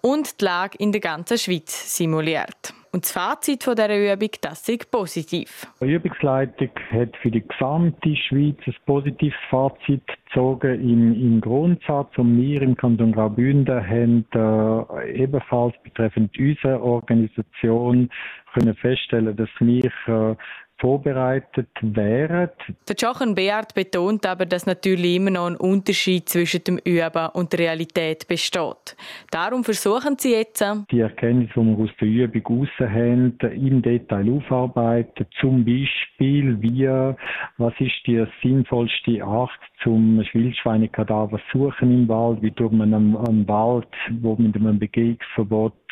und 0.03 0.41
die 0.41 0.45
Lage 0.45 0.77
in 0.79 0.93
der 0.93 1.01
ganzen 1.01 1.39
Schweiz 1.39 1.97
simuliert. 1.97 2.75
Und 2.95 3.05
das 3.07 3.11
Fazit 3.11 3.65
von 3.65 3.75
dieser 3.75 4.13
Übung, 4.13 4.29
das 4.41 4.69
ist 4.69 4.89
positiv. 4.89 5.67
Die 5.81 5.95
Übungsleitung 5.95 6.71
hat 6.93 7.17
für 7.23 7.31
die 7.31 7.41
gesamte 7.41 8.15
Schweiz 8.15 8.57
ein 8.67 8.77
positives 8.87 9.37
Fazit 9.51 10.07
gezogen 10.27 10.75
im, 10.81 11.13
im 11.13 11.41
Grundsatz. 11.41 12.17
Und 12.17 12.41
wir 12.41 12.63
im 12.63 12.77
Kanton 12.77 13.11
Graubünden 13.11 13.85
haben 13.85 14.25
äh, 14.33 15.13
ebenfalls 15.13 15.75
betreffend 15.83 16.39
unsere 16.39 16.81
Organisation 16.81 18.11
können 18.53 18.77
feststellen, 18.77 19.35
dass 19.37 19.49
wir 19.59 19.91
äh, 20.07 20.37
vorbereitet 20.79 21.69
wären. 21.81 22.51
Der 22.89 22.97
Jochen 22.97 23.35
Beard 23.35 23.75
betont 23.75 24.27
aber, 24.27 24.47
dass 24.47 24.67
natürlich 24.67 25.17
immer 25.17 25.31
noch 25.31 25.47
ein 25.47 25.57
Unterschied 25.57 26.29
zwischen 26.29 26.65
dem 26.65 26.79
Üben 26.79 27.29
und 27.35 27.53
der 27.53 27.61
Realität 27.61 28.27
besteht. 28.29 28.97
Darum 29.31 29.65
versuchen 29.65 30.17
sie 30.19 30.33
jetzt, 30.33 30.65
die 30.91 31.01
Erkenntnisse, 31.01 31.53
die 31.61 31.67
wir 31.67 31.85
aus 31.85 31.91
der 32.01 32.09
Übung 32.09 32.61
raus 32.61 32.69
haben, 32.79 33.39
im 33.41 33.83
Detail 33.83 34.31
aufarbeiten. 34.31 35.27
Zum 35.41 35.65
Beispiel, 35.65 36.61
wie, 36.61 36.87
was 37.59 37.75
ist 37.79 38.07
die 38.07 38.25
sinnvollste 38.43 39.23
Art 39.25 39.51
zum 39.83 40.19
Wildschweinekadaver 40.33 41.39
suchen 41.53 41.93
im 41.93 42.09
Wald, 42.09 42.43
wie 42.43 42.51
tut 42.51 42.73
man 42.73 42.95
einen, 42.95 43.17
einen 43.17 43.47
Wald, 43.47 43.89
wo 44.23 44.35
mit 44.37 44.57
einem 44.57 44.79
Begehungsverbot 44.79 45.75
äh, 45.75 45.84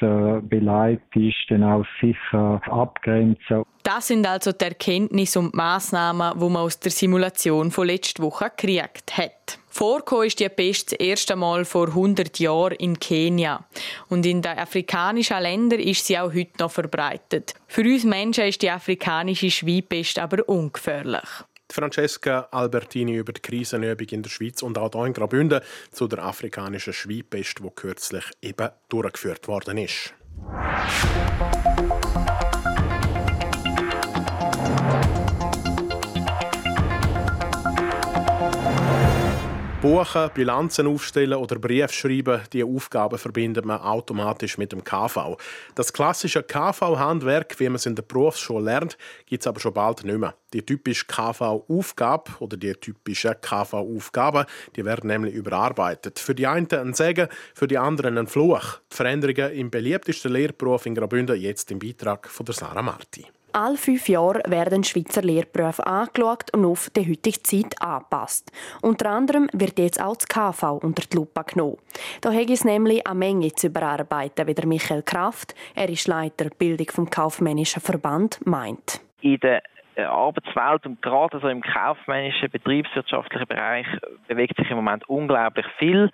beleidigt 0.42 1.04
ist, 1.14 1.36
dann 1.48 1.62
auch 1.62 1.84
sicher 2.00 2.60
abgrenzen. 2.66 3.64
Das 3.82 4.08
sind 4.08 4.26
also 4.26 4.52
die 4.52 4.64
Erkenntnisse 4.64 5.40
und 5.40 5.54
Massnahmen, 5.54 6.38
die 6.38 6.48
man 6.48 6.56
aus 6.56 6.78
der 6.78 6.92
Simulation 6.92 7.70
von 7.70 7.86
letzter 7.86 8.22
Woche 8.22 8.50
gekriegt 8.56 9.16
hat. 9.16 9.58
Vorgekommen 9.68 10.26
ist 10.26 10.38
die 10.38 10.48
Pest 10.48 10.92
das 10.92 11.00
erste 11.00 11.34
Mal 11.34 11.64
vor 11.64 11.88
100 11.88 12.38
Jahren 12.38 12.74
in 12.74 13.00
Kenia. 13.00 13.64
Und 14.08 14.26
in 14.26 14.42
den 14.42 14.58
afrikanischen 14.58 15.40
Ländern 15.40 15.80
ist 15.80 16.06
sie 16.06 16.18
auch 16.18 16.32
heute 16.32 16.52
noch 16.60 16.70
verbreitet. 16.70 17.54
Für 17.66 17.82
uns 17.82 18.04
Menschen 18.04 18.44
ist 18.44 18.62
die 18.62 18.70
afrikanische 18.70 19.50
Schweinpest 19.50 20.18
aber 20.18 20.46
ungefährlich. 20.48 21.28
Francesca 21.72 22.48
Albertini 22.50 23.16
über 23.16 23.32
die 23.32 23.40
Krisenübung 23.40 24.06
in 24.08 24.22
der 24.22 24.30
Schweiz 24.30 24.62
und 24.62 24.78
auch 24.78 24.92
hier 24.92 25.06
in 25.06 25.12
Graubünden 25.12 25.60
zu 25.90 26.06
der 26.06 26.22
afrikanischen 26.22 26.92
Schweinpest, 26.92 27.58
die 27.58 27.70
kürzlich 27.74 28.24
eben 28.42 28.68
durchgeführt 28.88 29.48
worden 29.48 29.78
ist. 29.78 30.14
Buchen, 39.82 40.30
Bilanzen 40.32 40.86
aufstellen 40.86 41.36
oder 41.36 41.58
Brief 41.58 41.90
schreiben, 41.90 42.42
die 42.52 42.62
Aufgaben 42.62 43.18
verbindet 43.18 43.64
man 43.64 43.80
automatisch 43.80 44.56
mit 44.56 44.70
dem 44.70 44.84
KV. 44.84 45.36
Das 45.74 45.92
klassische 45.92 46.44
KV-Handwerk, 46.44 47.58
wie 47.58 47.64
man 47.64 47.74
es 47.74 47.86
in 47.86 47.96
der 47.96 48.04
Berufsschule 48.04 48.64
lernt, 48.64 48.96
gibt 49.26 49.42
es 49.42 49.46
aber 49.48 49.58
schon 49.58 49.72
bald 49.74 50.04
nicht 50.04 50.18
mehr. 50.18 50.36
Die 50.52 50.64
typische 50.64 51.04
KV-Aufgabe 51.06 52.30
oder 52.38 52.56
die 52.56 52.74
typischen 52.74 53.34
KV-Aufgaben, 53.40 54.46
die 54.76 54.84
werden 54.84 55.08
nämlich 55.08 55.34
überarbeitet. 55.34 56.20
Für 56.20 56.36
die 56.36 56.46
einen 56.46 56.70
ein 56.70 56.94
Segen, 56.94 57.26
für 57.52 57.66
die 57.66 57.78
anderen 57.78 58.18
ein 58.18 58.28
Fluch. 58.28 58.78
Die 58.92 58.94
Veränderungen 58.94 59.50
im 59.50 59.68
beliebtesten 59.68 60.30
Lehrberuf 60.30 60.86
in 60.86 60.94
Graubünden 60.94 61.40
jetzt 61.40 61.72
im 61.72 61.80
Beitrag 61.80 62.28
von 62.28 62.46
der 62.46 62.54
Sarah 62.54 62.82
Marti. 62.82 63.26
Alle 63.54 63.76
fünf 63.76 64.08
Jahre 64.08 64.40
werden 64.46 64.82
Schweizer 64.82 65.20
Lehrberufe 65.20 65.86
angeschaut 65.86 66.54
und 66.54 66.64
auf 66.64 66.88
die 66.96 67.06
heutige 67.06 67.42
Zeit 67.42 67.74
angepasst. 67.82 68.50
Unter 68.80 69.10
anderem 69.10 69.50
wird 69.52 69.78
jetzt 69.78 70.02
auch 70.02 70.16
das 70.16 70.26
KV 70.26 70.82
unter 70.82 71.02
die 71.06 71.16
Lupe 71.16 71.44
genommen. 71.44 71.76
Da 72.22 72.32
hat 72.32 72.48
es 72.48 72.64
nämlich 72.64 73.06
eine 73.06 73.18
Menge 73.18 73.52
zu 73.52 73.66
überarbeiten, 73.66 74.46
wie 74.46 74.54
der 74.54 74.66
Michael 74.66 75.02
Kraft, 75.02 75.54
er 75.74 75.90
ist 75.90 76.08
Leiter 76.08 76.48
Bildung 76.58 76.86
vom 76.90 77.10
Kaufmännischen 77.10 77.82
Verband, 77.82 78.40
meint. 78.46 79.02
In 79.20 79.38
der 79.40 79.62
äh, 79.96 80.04
Arbeitswelt 80.04 80.86
und 80.86 81.02
gerade 81.02 81.38
so 81.38 81.48
im 81.48 81.60
kaufmännischen, 81.60 82.50
betriebswirtschaftlichen 82.50 83.48
Bereich 83.48 83.86
bewegt 84.28 84.56
sich 84.56 84.70
im 84.70 84.76
Moment 84.76 85.06
unglaublich 85.10 85.66
viel. 85.78 86.10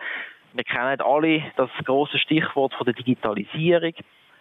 Wir 0.54 0.64
kennen 0.64 1.00
alle 1.00 1.44
das 1.56 1.70
große 1.84 2.18
Stichwort 2.18 2.74
von 2.74 2.84
der 2.84 2.94
Digitalisierung. 2.94 3.92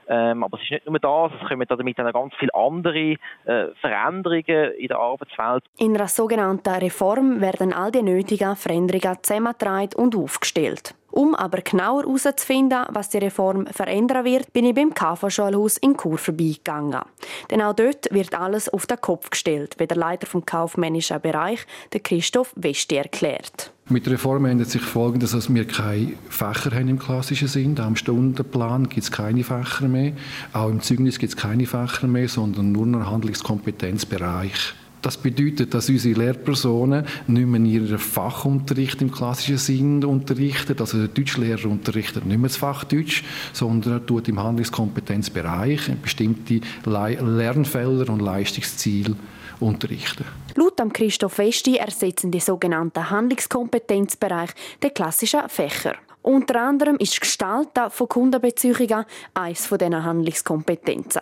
Ähm, 0.09 0.43
aber 0.43 0.57
es 0.57 0.63
ist 0.63 0.71
nicht 0.71 0.85
nur 0.85 0.99
das, 0.99 1.31
es 1.41 1.47
kommen 1.47 1.65
damit 1.67 1.99
dann 1.99 2.11
ganz 2.11 2.33
viele 2.39 2.53
andere 2.53 3.15
äh, 3.45 3.67
Veränderungen 3.81 4.73
in 4.77 4.87
der 4.87 4.97
Arbeitswelt. 4.97 5.63
In 5.77 5.95
einer 5.95 6.07
sogenannten 6.07 6.69
Reform 6.69 7.41
werden 7.41 7.73
all 7.73 7.91
die 7.91 8.01
nötigen 8.01 8.55
Veränderungen 8.55 9.17
zusammengetragen 9.21 9.95
und 9.97 10.15
aufgestellt. 10.15 10.95
Um 11.17 11.33
aber 11.33 11.61
genauer 11.61 12.03
herauszufinden, 12.03 12.85
was 12.89 13.09
die 13.09 13.17
Reform 13.17 13.65
verändern 13.65 14.23
wird, 14.23 14.53
bin 14.53 14.65
ich 14.65 14.75
beim 14.75 14.93
KV-Schulhaus 14.93 15.77
in 15.77 15.97
Chur 15.97 16.19
vorbeigegangen. 16.19 17.01
Denn 17.49 17.59
auch 17.63 17.73
dort 17.73 18.07
wird 18.11 18.39
alles 18.39 18.69
auf 18.69 18.85
den 18.85 19.01
Kopf 19.01 19.31
gestellt, 19.31 19.73
wie 19.79 19.87
der 19.87 19.97
Leiter 19.97 20.27
vom 20.27 20.45
kaufmännischen 20.45 21.19
Bereich, 21.19 21.65
der 21.91 22.01
Christoph 22.01 22.53
Westi, 22.55 22.97
erklärt. 22.97 23.71
Mit 23.89 24.05
der 24.05 24.13
Reform 24.13 24.45
ändert 24.45 24.69
sich 24.69 24.83
Folgendes, 24.83 25.31
dass 25.31 25.51
wir 25.51 25.65
keine 25.65 26.13
Fächer 26.29 26.69
haben 26.69 26.87
im 26.87 26.99
klassischen 26.99 27.47
Sinn. 27.47 27.75
Im 27.77 27.95
Stundenplan 27.95 28.87
gibt 28.87 29.05
es 29.05 29.11
keine 29.11 29.43
Fächer 29.43 29.87
mehr. 29.87 30.11
Auch 30.53 30.69
im 30.69 30.81
Zeugnis 30.81 31.17
gibt 31.17 31.33
es 31.33 31.37
keine 31.37 31.65
Fächer 31.65 32.05
mehr, 32.05 32.29
sondern 32.29 32.71
nur 32.71 32.85
noch 32.85 33.09
Handlungskompetenzbereich. 33.09 34.75
Das 35.07 35.15
bedeutet, 35.15 35.73
dass 35.73 35.87
unsere 35.87 36.19
Lehrpersonen 36.19 37.05
nicht 37.27 37.47
mehr 37.47 37.61
ihren 37.61 37.97
Fachunterricht 37.97 39.01
im 39.01 39.09
klassischen 39.09 39.57
Sinn 39.57 40.03
unterrichten. 40.03 40.75
Also 40.77 40.97
der 40.97 41.07
Deutschlehrer 41.07 41.69
unterrichtet 41.69 42.25
nicht 42.25 42.37
mehr 42.37 42.49
das 42.49 42.57
Fach 42.57 42.83
Deutsch, 42.83 43.23
sondern 43.53 43.93
er 43.93 44.05
tut 44.05 44.27
im 44.27 44.43
Handlungskompetenzbereich 44.43 45.89
bestimmte 46.01 46.59
Lernfelder 46.83 48.11
und 48.11 48.21
Leistungsziele 48.21 49.15
unterrichten. 49.61 50.25
Laut 50.55 50.93
Christoph 50.93 51.37
Westi 51.37 51.77
ersetzen 51.77 52.29
die 52.29 52.41
sogenannten 52.41 53.09
Handlungskompetenzbereich 53.09 54.49
die 54.83 54.89
klassischen 54.89 55.47
Fächer. 55.47 55.95
Unter 56.21 56.61
anderem 56.61 56.97
ist 56.97 57.15
die 57.15 57.19
Gestalten 57.21 57.89
von 57.89 58.09
Kundenbeziehungen 58.09 59.05
eines 59.33 59.65
von 59.65 59.77
diesen 59.77 60.03
Handlungskompetenzen. 60.03 61.21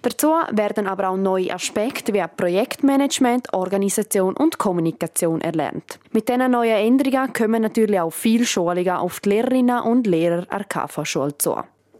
Dazu 0.00 0.28
werden 0.50 0.86
aber 0.86 1.10
auch 1.10 1.16
neue 1.16 1.52
Aspekte 1.52 2.14
wie 2.14 2.24
Projektmanagement, 2.36 3.52
Organisation 3.52 4.34
und 4.34 4.58
Kommunikation 4.58 5.42
erlernt. 5.42 5.98
Mit 6.12 6.28
diesen 6.28 6.50
neuen 6.50 6.76
Änderungen 6.76 7.32
kommen 7.32 7.62
natürlich 7.62 8.00
auch 8.00 8.12
viele 8.12 8.46
Schulungen 8.46 8.96
auf 8.96 9.20
die 9.20 9.30
Lehrerinnen 9.30 9.80
und 9.80 10.06
Lehrer 10.06 10.46
der 10.46 10.64
KV-Schule 10.64 11.36
zu. 11.36 11.56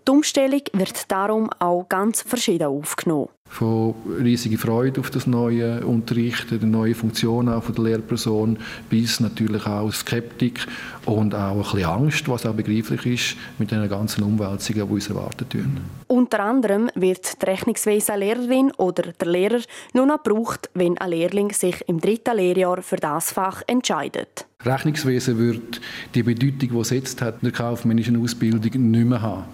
Die 0.07 0.13
Umstellung 0.13 0.61
wird 0.73 1.11
darum 1.11 1.51
auch 1.59 1.89
ganz 1.89 2.23
verschieden 2.23 2.69
aufgenommen. 2.69 3.29
Von 3.49 3.95
riesiger 4.23 4.59
Freude 4.59 5.01
auf 5.01 5.11
das 5.11 5.27
neue 5.27 5.85
Unterrichten, 5.85 6.61
die 6.61 6.67
neue 6.67 6.95
Funktion 6.95 7.49
auch 7.49 7.65
von 7.65 7.75
der 7.75 7.85
Lehrperson, 7.85 8.57
bis 8.89 9.19
natürlich 9.19 9.67
auch 9.67 9.91
Skeptik 9.93 10.65
und 11.07 11.35
auch 11.35 11.57
ein 11.57 11.59
bisschen 11.59 11.85
Angst, 11.85 12.29
was 12.29 12.47
auch 12.47 12.55
begreiflich 12.55 13.07
ist, 13.07 13.37
mit 13.59 13.73
den 13.73 13.89
ganzen 13.89 14.23
Umwälzungen, 14.23 14.87
die 14.87 14.95
uns 14.95 15.09
erwarten 15.09 15.49
tun. 15.49 15.81
Unter 16.07 16.41
anderem 16.41 16.89
wird 16.95 17.43
die 17.43 17.47
Rechnungswesen-Lehrerin 17.47 18.73
oder 18.77 19.13
der 19.13 19.29
Lehrer 19.29 19.61
nur 19.93 20.07
noch 20.07 20.23
gebraucht, 20.23 20.71
wenn 20.75 20.99
ein 20.99 21.11
Lehrling 21.11 21.53
sich 21.53 21.83
im 21.89 22.01
dritten 22.01 22.37
Lehrjahr 22.37 22.81
für 22.83 22.97
das 22.97 23.33
Fach 23.33 23.63
entscheidet. 23.67 24.47
Rechnungswesen 24.65 25.39
wird 25.39 25.81
die 26.15 26.23
Bedeutung, 26.23 26.71
die 26.71 26.79
es 26.79 26.91
jetzt 26.91 27.23
hat, 27.23 27.43
in 27.43 27.51
der 27.51 27.53
kaufmännischen 27.53 28.23
Ausbildung, 28.23 28.61
nicht 28.91 29.09
mehr 29.09 29.23
haben. 29.23 29.45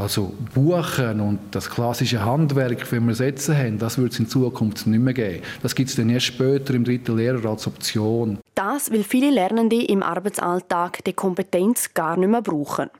Also 0.00 0.32
Buchen 0.54 1.20
und 1.20 1.38
das 1.50 1.68
klassische 1.68 2.24
Handwerk, 2.24 2.90
wenn 2.90 3.06
wir 3.06 3.14
Sätze 3.14 3.54
haben, 3.54 3.78
das 3.78 3.98
wird 3.98 4.12
es 4.12 4.18
in 4.18 4.28
Zukunft 4.28 4.86
nicht 4.86 4.98
mehr 4.98 5.12
geben. 5.12 5.42
Das 5.62 5.74
gibt 5.74 5.90
es 5.90 5.96
dann 5.96 6.08
erst 6.08 6.24
später 6.24 6.72
im 6.72 6.84
dritten 6.84 7.18
Lehrer 7.18 7.50
als 7.50 7.66
Option. 7.66 8.38
Das, 8.60 8.92
weil 8.92 9.04
viele 9.04 9.30
Lernende 9.30 9.82
im 9.82 10.02
Arbeitsalltag 10.02 11.02
die 11.06 11.14
Kompetenz 11.14 11.94
gar 11.94 12.18
nicht 12.18 12.28
mehr 12.28 12.42
brauchen. 12.42 12.90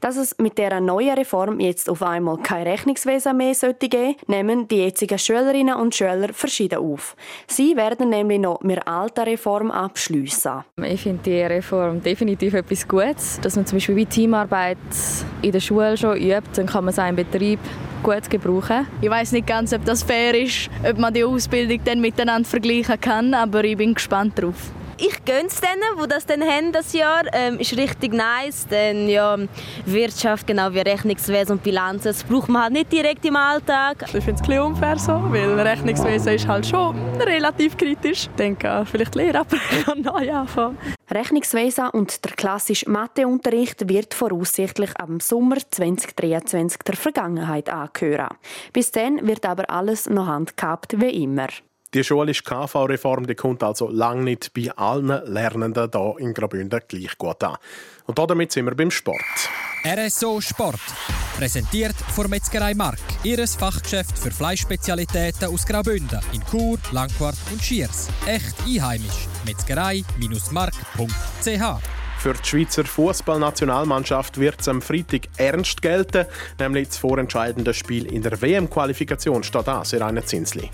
Dass 0.00 0.16
es 0.16 0.38
mit 0.38 0.58
der 0.58 0.80
neuen 0.80 1.18
Reform 1.18 1.58
jetzt 1.58 1.90
auf 1.90 2.04
einmal 2.04 2.36
kein 2.36 2.68
Rechnungswesen 2.68 3.36
mehr 3.36 3.52
sollte 3.52 3.88
geben, 3.88 4.14
nehmen 4.28 4.68
die 4.68 4.76
jetzigen 4.76 5.18
Schülerinnen 5.18 5.74
und 5.74 5.92
Schüler 5.92 6.32
verschieden 6.32 6.78
auf. 6.78 7.16
Sie 7.48 7.76
werden 7.76 8.10
nämlich 8.10 8.38
noch 8.38 8.60
mit 8.60 8.76
der 8.76 8.86
alten 8.86 9.22
Reform 9.22 9.72
abschliessen. 9.72 10.62
Ich 10.84 11.02
finde 11.02 11.24
die 11.24 11.42
Reform 11.42 12.00
definitiv 12.00 12.54
etwas 12.54 12.86
Gutes, 12.86 13.40
dass 13.40 13.56
man 13.56 13.66
zum 13.66 13.78
Beispiel 13.78 13.96
wie 13.96 14.06
Teamarbeit 14.06 14.78
in 15.42 15.50
der 15.50 15.58
Schule 15.58 15.96
schon 15.96 16.16
übt, 16.16 16.50
dann 16.54 16.66
kann 16.66 16.84
man 16.84 16.94
es 16.94 16.98
im 16.98 17.16
Betrieb 17.16 17.58
gut 18.04 18.30
gebrauchen. 18.30 18.86
Ich 19.00 19.10
weiß 19.10 19.32
nicht 19.32 19.48
ganz, 19.48 19.72
ob 19.72 19.84
das 19.84 20.04
fair 20.04 20.40
ist, 20.40 20.70
ob 20.88 20.96
man 20.96 21.12
die 21.12 21.24
Ausbildung 21.24 21.80
dann 21.84 22.00
miteinander 22.00 22.48
vergleichen 22.48 23.00
kann, 23.00 23.34
aber 23.34 23.64
ich 23.64 23.76
bin 23.76 23.94
gespannt 23.94 24.38
darauf 24.38 24.77
ich 24.98 25.24
gönne 25.24 25.46
es 25.46 25.60
denen, 25.60 25.82
die 26.02 26.08
das 26.08 26.26
dann 26.26 26.42
haben, 26.42 26.72
das 26.72 26.92
Jahr. 26.92 27.22
Ähm, 27.32 27.58
ist 27.58 27.76
richtig 27.76 28.12
nice, 28.12 28.66
denn 28.66 29.08
ja, 29.08 29.36
Wirtschaft, 29.86 30.46
genau 30.46 30.72
wie 30.72 30.80
Rechnungswesen 30.80 31.56
und 31.56 31.62
Bilanzen, 31.62 32.08
das 32.08 32.24
braucht 32.24 32.48
man 32.48 32.62
halt 32.64 32.72
nicht 32.72 32.92
direkt 32.92 33.24
im 33.24 33.36
Alltag. 33.36 34.02
Ich 34.02 34.10
finde 34.10 34.32
es 34.32 34.40
ein 34.40 34.46
bisschen 34.46 34.62
unfair 34.62 34.98
so, 34.98 35.12
weil 35.30 35.60
Rechnungswesen 35.60 36.34
ist 36.34 36.48
halt 36.48 36.66
schon 36.66 36.96
relativ 37.20 37.76
kritisch. 37.76 38.24
Ich 38.24 38.36
denke, 38.36 38.84
vielleicht 38.90 39.14
Lehrer 39.14 39.46
kann 39.84 40.00
neu 40.02 40.32
anfangen. 40.32 40.78
Rechnungswesen 41.10 41.88
und 41.90 42.24
der 42.24 42.32
klassische 42.32 42.90
Matheunterricht 42.90 43.88
wird 43.88 44.14
voraussichtlich 44.14 44.90
am 44.98 45.20
Sommer 45.20 45.56
2023 45.56 46.80
der 46.82 46.96
Vergangenheit 46.96 47.70
angehören. 47.70 48.36
Bis 48.72 48.90
dann 48.90 49.26
wird 49.26 49.46
aber 49.46 49.70
alles 49.70 50.08
noch 50.08 50.26
handgehabt 50.26 51.00
wie 51.00 51.22
immer. 51.22 51.48
Die 51.94 52.04
schulische 52.04 52.42
KV-Reform 52.42 53.26
kommt 53.34 53.62
also 53.62 53.88
lange 53.88 54.24
nicht 54.24 54.52
bei 54.52 54.70
allen 54.76 55.08
Lernenden 55.24 55.88
hier 55.90 56.14
in 56.18 56.34
Graubünden 56.34 56.82
gleich 56.86 57.16
gut 57.16 57.42
an. 57.42 57.56
Und 58.04 58.18
damit 58.18 58.52
sind 58.52 58.66
wir 58.66 58.74
beim 58.74 58.90
Sport. 58.90 59.48
RSO 59.86 60.42
Sport. 60.42 60.82
Präsentiert 61.38 61.96
von 62.14 62.28
Metzgerei 62.28 62.74
Mark. 62.74 62.98
Ihres 63.22 63.56
Fachgeschäft 63.56 64.18
für 64.18 64.30
Fleischspezialitäten 64.30 65.48
aus 65.48 65.64
Graubünden 65.64 66.20
in 66.34 66.42
Chur, 66.50 66.76
Langquart 66.92 67.38
und 67.50 67.62
Schiers. 67.62 68.10
Echt 68.26 68.54
einheimisch. 68.66 69.26
Metzgerei-mark.ch 69.46 71.98
für 72.18 72.34
die 72.34 72.48
Schweizer 72.48 72.84
Fußballnationalmannschaft 72.84 74.38
wird 74.38 74.60
es 74.60 74.66
am 74.66 74.82
Freitag 74.82 75.28
ernst 75.36 75.80
gelten, 75.80 76.26
nämlich 76.58 76.88
das 76.88 76.98
vorentscheidende 76.98 77.72
Spiel 77.72 78.12
in 78.12 78.22
der 78.22 78.42
WM-Qualifikation 78.42 79.44
steht 79.44 79.68
an, 79.68 79.84
Serena 79.84 80.26
Zinsli. 80.26 80.68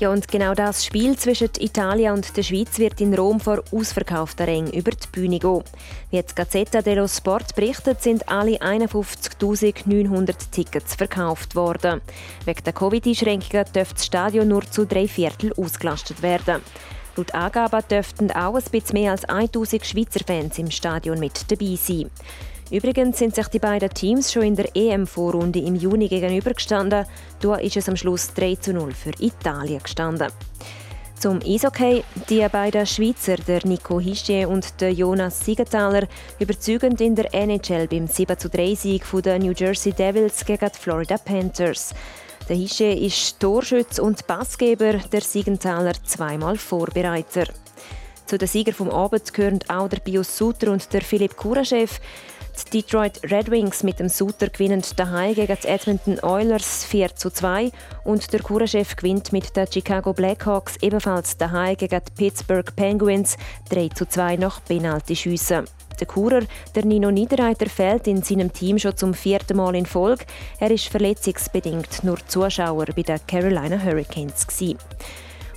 Ja, 0.00 0.10
und 0.10 0.28
genau 0.28 0.54
das 0.54 0.82
Spiel 0.82 1.18
zwischen 1.18 1.50
Italien 1.58 2.14
und 2.14 2.34
der 2.34 2.42
Schweiz 2.42 2.78
wird 2.78 3.02
in 3.02 3.12
Rom 3.12 3.38
vor 3.38 3.62
ausverkauften 3.70 4.46
Rängen 4.46 4.72
über 4.72 4.92
die 4.92 5.06
Bühne 5.12 5.38
gehen. 5.38 5.62
Wie 6.10 6.22
die 6.22 6.34
Gazzetta 6.34 6.80
dello 6.80 7.06
Sport 7.06 7.54
berichtet, 7.54 8.00
sind 8.00 8.26
alle 8.26 8.56
51.900 8.62 10.50
Tickets 10.52 10.94
verkauft 10.94 11.54
worden. 11.54 12.00
Wegen 12.46 12.64
der 12.64 12.72
Covid-Einschränkungen 12.72 13.66
dürfte 13.74 13.94
das 13.94 14.06
Stadion 14.06 14.48
nur 14.48 14.62
zu 14.70 14.86
drei 14.86 15.06
Viertel 15.06 15.52
ausgelastet 15.52 16.22
werden. 16.22 16.62
Laut 17.16 17.34
Angaben 17.34 17.82
dürften 17.90 18.30
auch 18.30 18.54
ein 18.54 18.64
bisschen 18.70 18.98
mehr 18.98 19.10
als 19.10 19.26
1000 19.26 19.84
Schweizer 19.84 20.20
Fans 20.26 20.56
im 20.56 20.70
Stadion 20.70 21.20
mit 21.20 21.50
dabei 21.50 21.76
sein. 21.76 22.10
Übrigens 22.70 23.18
sind 23.18 23.34
sich 23.34 23.48
die 23.48 23.58
beiden 23.58 23.90
Teams 23.90 24.32
schon 24.32 24.42
in 24.42 24.54
der 24.54 24.74
EM-Vorrunde 24.76 25.58
im 25.58 25.74
Juni 25.74 26.06
gegenübergestanden. 26.06 27.04
Da 27.40 27.56
ist 27.56 27.76
es 27.76 27.88
am 27.88 27.96
Schluss 27.96 28.32
3 28.34 28.54
zu 28.56 28.72
0 28.72 28.92
für 28.92 29.10
Italien 29.18 29.82
gestanden. 29.82 30.28
Zum 31.18 31.40
Eishockey. 31.44 32.04
Die 32.28 32.46
beiden 32.48 32.86
Schweizer, 32.86 33.36
der 33.36 33.66
Nico 33.66 33.98
Hischier 33.98 34.48
und 34.48 34.80
der 34.80 34.92
Jonas 34.92 35.44
Siegenthaler, 35.44 36.06
überzeugend 36.38 37.00
in 37.00 37.16
der 37.16 37.34
NHL 37.34 37.88
beim 37.88 38.06
7 38.06 38.38
zu 38.38 38.48
3 38.48 38.74
Sieg 38.76 39.04
der 39.22 39.40
New 39.40 39.52
Jersey 39.52 39.92
Devils 39.92 40.44
gegen 40.46 40.70
die 40.72 40.78
Florida 40.78 41.18
Panthers. 41.18 41.92
Der 42.48 42.56
Hischier 42.56 42.96
ist 42.96 43.40
Torschütz 43.40 43.98
und 43.98 44.26
Passgeber, 44.28 44.92
der 44.94 45.20
Siegenthaler 45.20 45.94
zweimal 46.04 46.56
Vorbereiter. 46.56 47.48
Zu 48.26 48.38
den 48.38 48.48
Siegern 48.48 48.74
vom 48.74 48.90
Abend 48.90 49.34
gehören 49.34 49.58
auch 49.66 49.88
der 49.88 49.98
Bios 49.98 50.38
Suter 50.38 50.70
und 50.70 50.92
der 50.92 51.02
Philipp 51.02 51.36
Kuraschew. 51.36 51.88
Die 52.64 52.82
Detroit 52.82 53.20
Red 53.30 53.50
Wings 53.50 53.82
mit 53.82 53.98
dem 53.98 54.08
Suter 54.08 54.48
gewinnen 54.48 54.82
daheim 54.96 55.34
gegen 55.34 55.56
die 55.62 55.68
Edmonton 55.68 56.20
Oilers 56.20 56.84
4 56.84 57.14
zu 57.14 57.30
2 57.30 57.70
und 58.04 58.32
der 58.32 58.40
Kurachef 58.40 58.96
gewinnt 58.96 59.32
mit 59.32 59.56
den 59.56 59.66
Chicago 59.70 60.12
Blackhawks 60.12 60.76
ebenfalls 60.82 61.36
daheim 61.36 61.76
gegen 61.76 62.00
die 62.00 62.12
Pittsburgh 62.24 62.74
Penguins 62.76 63.36
3 63.70 63.88
zu 63.88 64.06
2 64.06 64.36
nach 64.36 64.62
Penaltyschüssen. 64.64 65.64
Der 65.98 66.06
Kurer, 66.06 66.42
der 66.74 66.84
Nino 66.84 67.10
Niederreiter, 67.10 67.66
fehlt 67.66 68.06
in 68.06 68.22
seinem 68.22 68.52
Team 68.52 68.78
schon 68.78 68.96
zum 68.96 69.14
vierten 69.14 69.56
Mal 69.56 69.74
in 69.74 69.86
Folge. 69.86 70.24
Er 70.58 70.70
ist 70.70 70.88
verletzungsbedingt 70.88 72.04
nur 72.04 72.18
Zuschauer 72.26 72.86
bei 72.86 73.02
den 73.02 73.20
Carolina 73.26 73.82
Hurricanes. 73.82 74.46
Gewesen. 74.46 74.78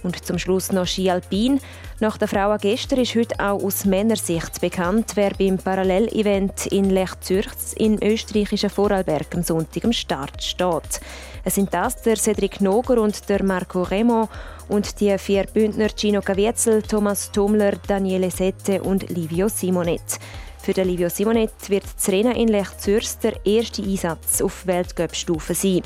Und 0.03 0.25
zum 0.25 0.37
Schluss 0.37 0.71
noch 0.71 0.85
Ski 0.85 1.09
Alpin. 1.09 1.59
Nach 1.99 2.17
der 2.17 2.27
Frauen 2.27 2.57
gestern 2.59 2.99
ist 2.99 3.15
heute 3.15 3.39
auch 3.39 3.63
aus 3.63 3.85
Männersicht 3.85 4.59
bekannt, 4.59 5.13
wer 5.15 5.31
beim 5.31 5.57
Parallelevent 5.57 6.67
in 6.67 6.89
Lech 6.89 7.17
Zürich 7.21 7.47
in 7.77 8.03
österreichischen 8.03 8.69
Vorarlberg 8.69 9.33
am 9.33 9.43
Sonntag 9.43 9.85
am 9.85 9.93
Start 9.93 10.43
steht. 10.43 10.99
Es 11.45 11.55
sind 11.55 11.73
das 11.73 12.01
der 12.01 12.17
Cedric 12.17 12.59
Noger 12.59 13.01
und 13.01 13.29
der 13.29 13.43
Marco 13.43 13.83
Remo 13.83 14.27
und 14.67 14.99
die 14.99 15.17
vier 15.17 15.45
Bündner 15.45 15.89
Gino 15.95 16.21
Caviezel, 16.21 16.81
Thomas 16.81 17.31
Tumler, 17.31 17.73
Daniele 17.87 18.31
Sette 18.31 18.81
und 18.83 19.09
Livio 19.09 19.47
Simonet. 19.47 20.19
Für 20.63 20.73
den 20.73 20.87
Livio 20.87 21.09
Simonet 21.09 21.51
wird 21.67 21.83
das 21.93 22.07
Rennen 22.07 22.37
in 22.37 22.47
Lech 22.47 22.77
Zürs 22.77 23.19
der 23.19 23.45
erste 23.45 23.83
Einsatz 23.83 24.41
auf 24.41 24.65
Weltcup-Stufe 24.65 25.53
sein. 25.53 25.81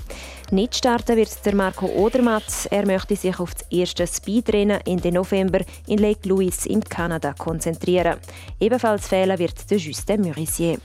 Nicht 0.51 0.75
starten 0.75 1.17
wird 1.17 1.43
der 1.43 1.55
Marco 1.55 1.87
Odermatt. 1.87 2.67
Er 2.69 2.85
möchte 2.85 3.15
sich 3.15 3.39
auf 3.39 3.55
das 3.55 3.65
erste 3.71 4.05
Speedrennen 4.05 4.79
Ende 4.85 5.11
November 5.11 5.61
in 5.87 5.97
Lake 5.97 6.29
Louise 6.29 6.69
in 6.69 6.83
Kanada 6.83 7.33
konzentrieren. 7.33 8.19
Ebenfalls 8.59 9.07
fehlen 9.07 9.39
wird 9.39 9.67
der 9.71 9.79
Justin 9.79 10.21
Murisier. 10.21 10.77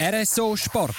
RSO 0.00 0.56
Sport. 0.56 0.96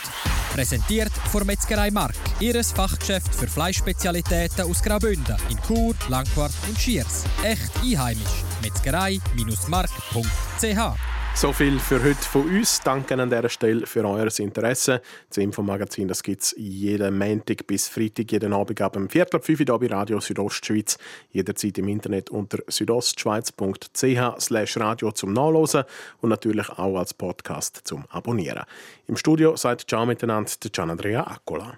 Präsentiert 0.54 1.12
von 1.30 1.46
Metzgerei 1.46 1.91
Mark. 1.91 2.15
Ihres 2.39 2.72
Fachgeschäft 2.72 3.36
für 3.36 3.48
Fleischspezialitäten 3.48 4.63
aus 4.63 4.82
Graubünden 4.82 5.36
in 5.50 5.58
Chur, 5.67 5.93
Langquart 6.08 6.54
und 6.70 6.80
Schiers. 6.80 7.26
Echt 7.43 7.70
einheimisch. 7.84 8.46
Metzgerei-mark.ch 8.63 11.07
so 11.38 11.54
viel 11.54 11.80
für 11.80 12.04
heute 12.04 12.23
von 12.23 12.50
uns. 12.50 12.82
Danke 12.82 13.13
an 13.13 13.30
dieser 13.30 13.50
Stelle 13.50 13.86
für 13.86 14.04
euer 14.04 14.28
Interesse. 14.39 15.04
Das 15.30 15.38
Infomagazin 15.38 16.12
gibt 16.23 16.41
es 16.41 16.56
jeden 16.58 17.15
Montag 17.15 17.67
bis 17.67 17.88
Freitag, 17.88 18.32
jeden 18.32 18.54
Abend 18.54 18.82
ab 18.82 18.93
dem 18.93 19.08
Viertel 19.08 19.39
fünf 19.39 19.60
hier 19.60 19.78
bei 19.78 19.88
Radio 19.88 20.19
Südostschweiz. 20.19 20.97
Jederzeit 21.32 21.78
im 21.78 21.89
Internet 21.89 22.32
unter 22.32 22.58
südostschweiz.ch 22.67 24.80
radio 24.80 25.12
zum 25.12 25.34
Nachlesen 25.34 25.84
und 26.21 26.30
natürlich 26.30 26.69
auch 26.69 26.97
als 26.97 27.13
Podcast 27.13 27.82
zum 27.84 28.06
Abonnieren. 28.10 28.63
Im 29.06 29.15
Studio 29.15 29.56
seid 29.56 29.88
Ciao 29.88 30.08
miteinander, 30.08 30.50
der 30.63 30.71
Gian 30.71 30.89
Andrea 30.89 31.21
Accola. 31.21 31.78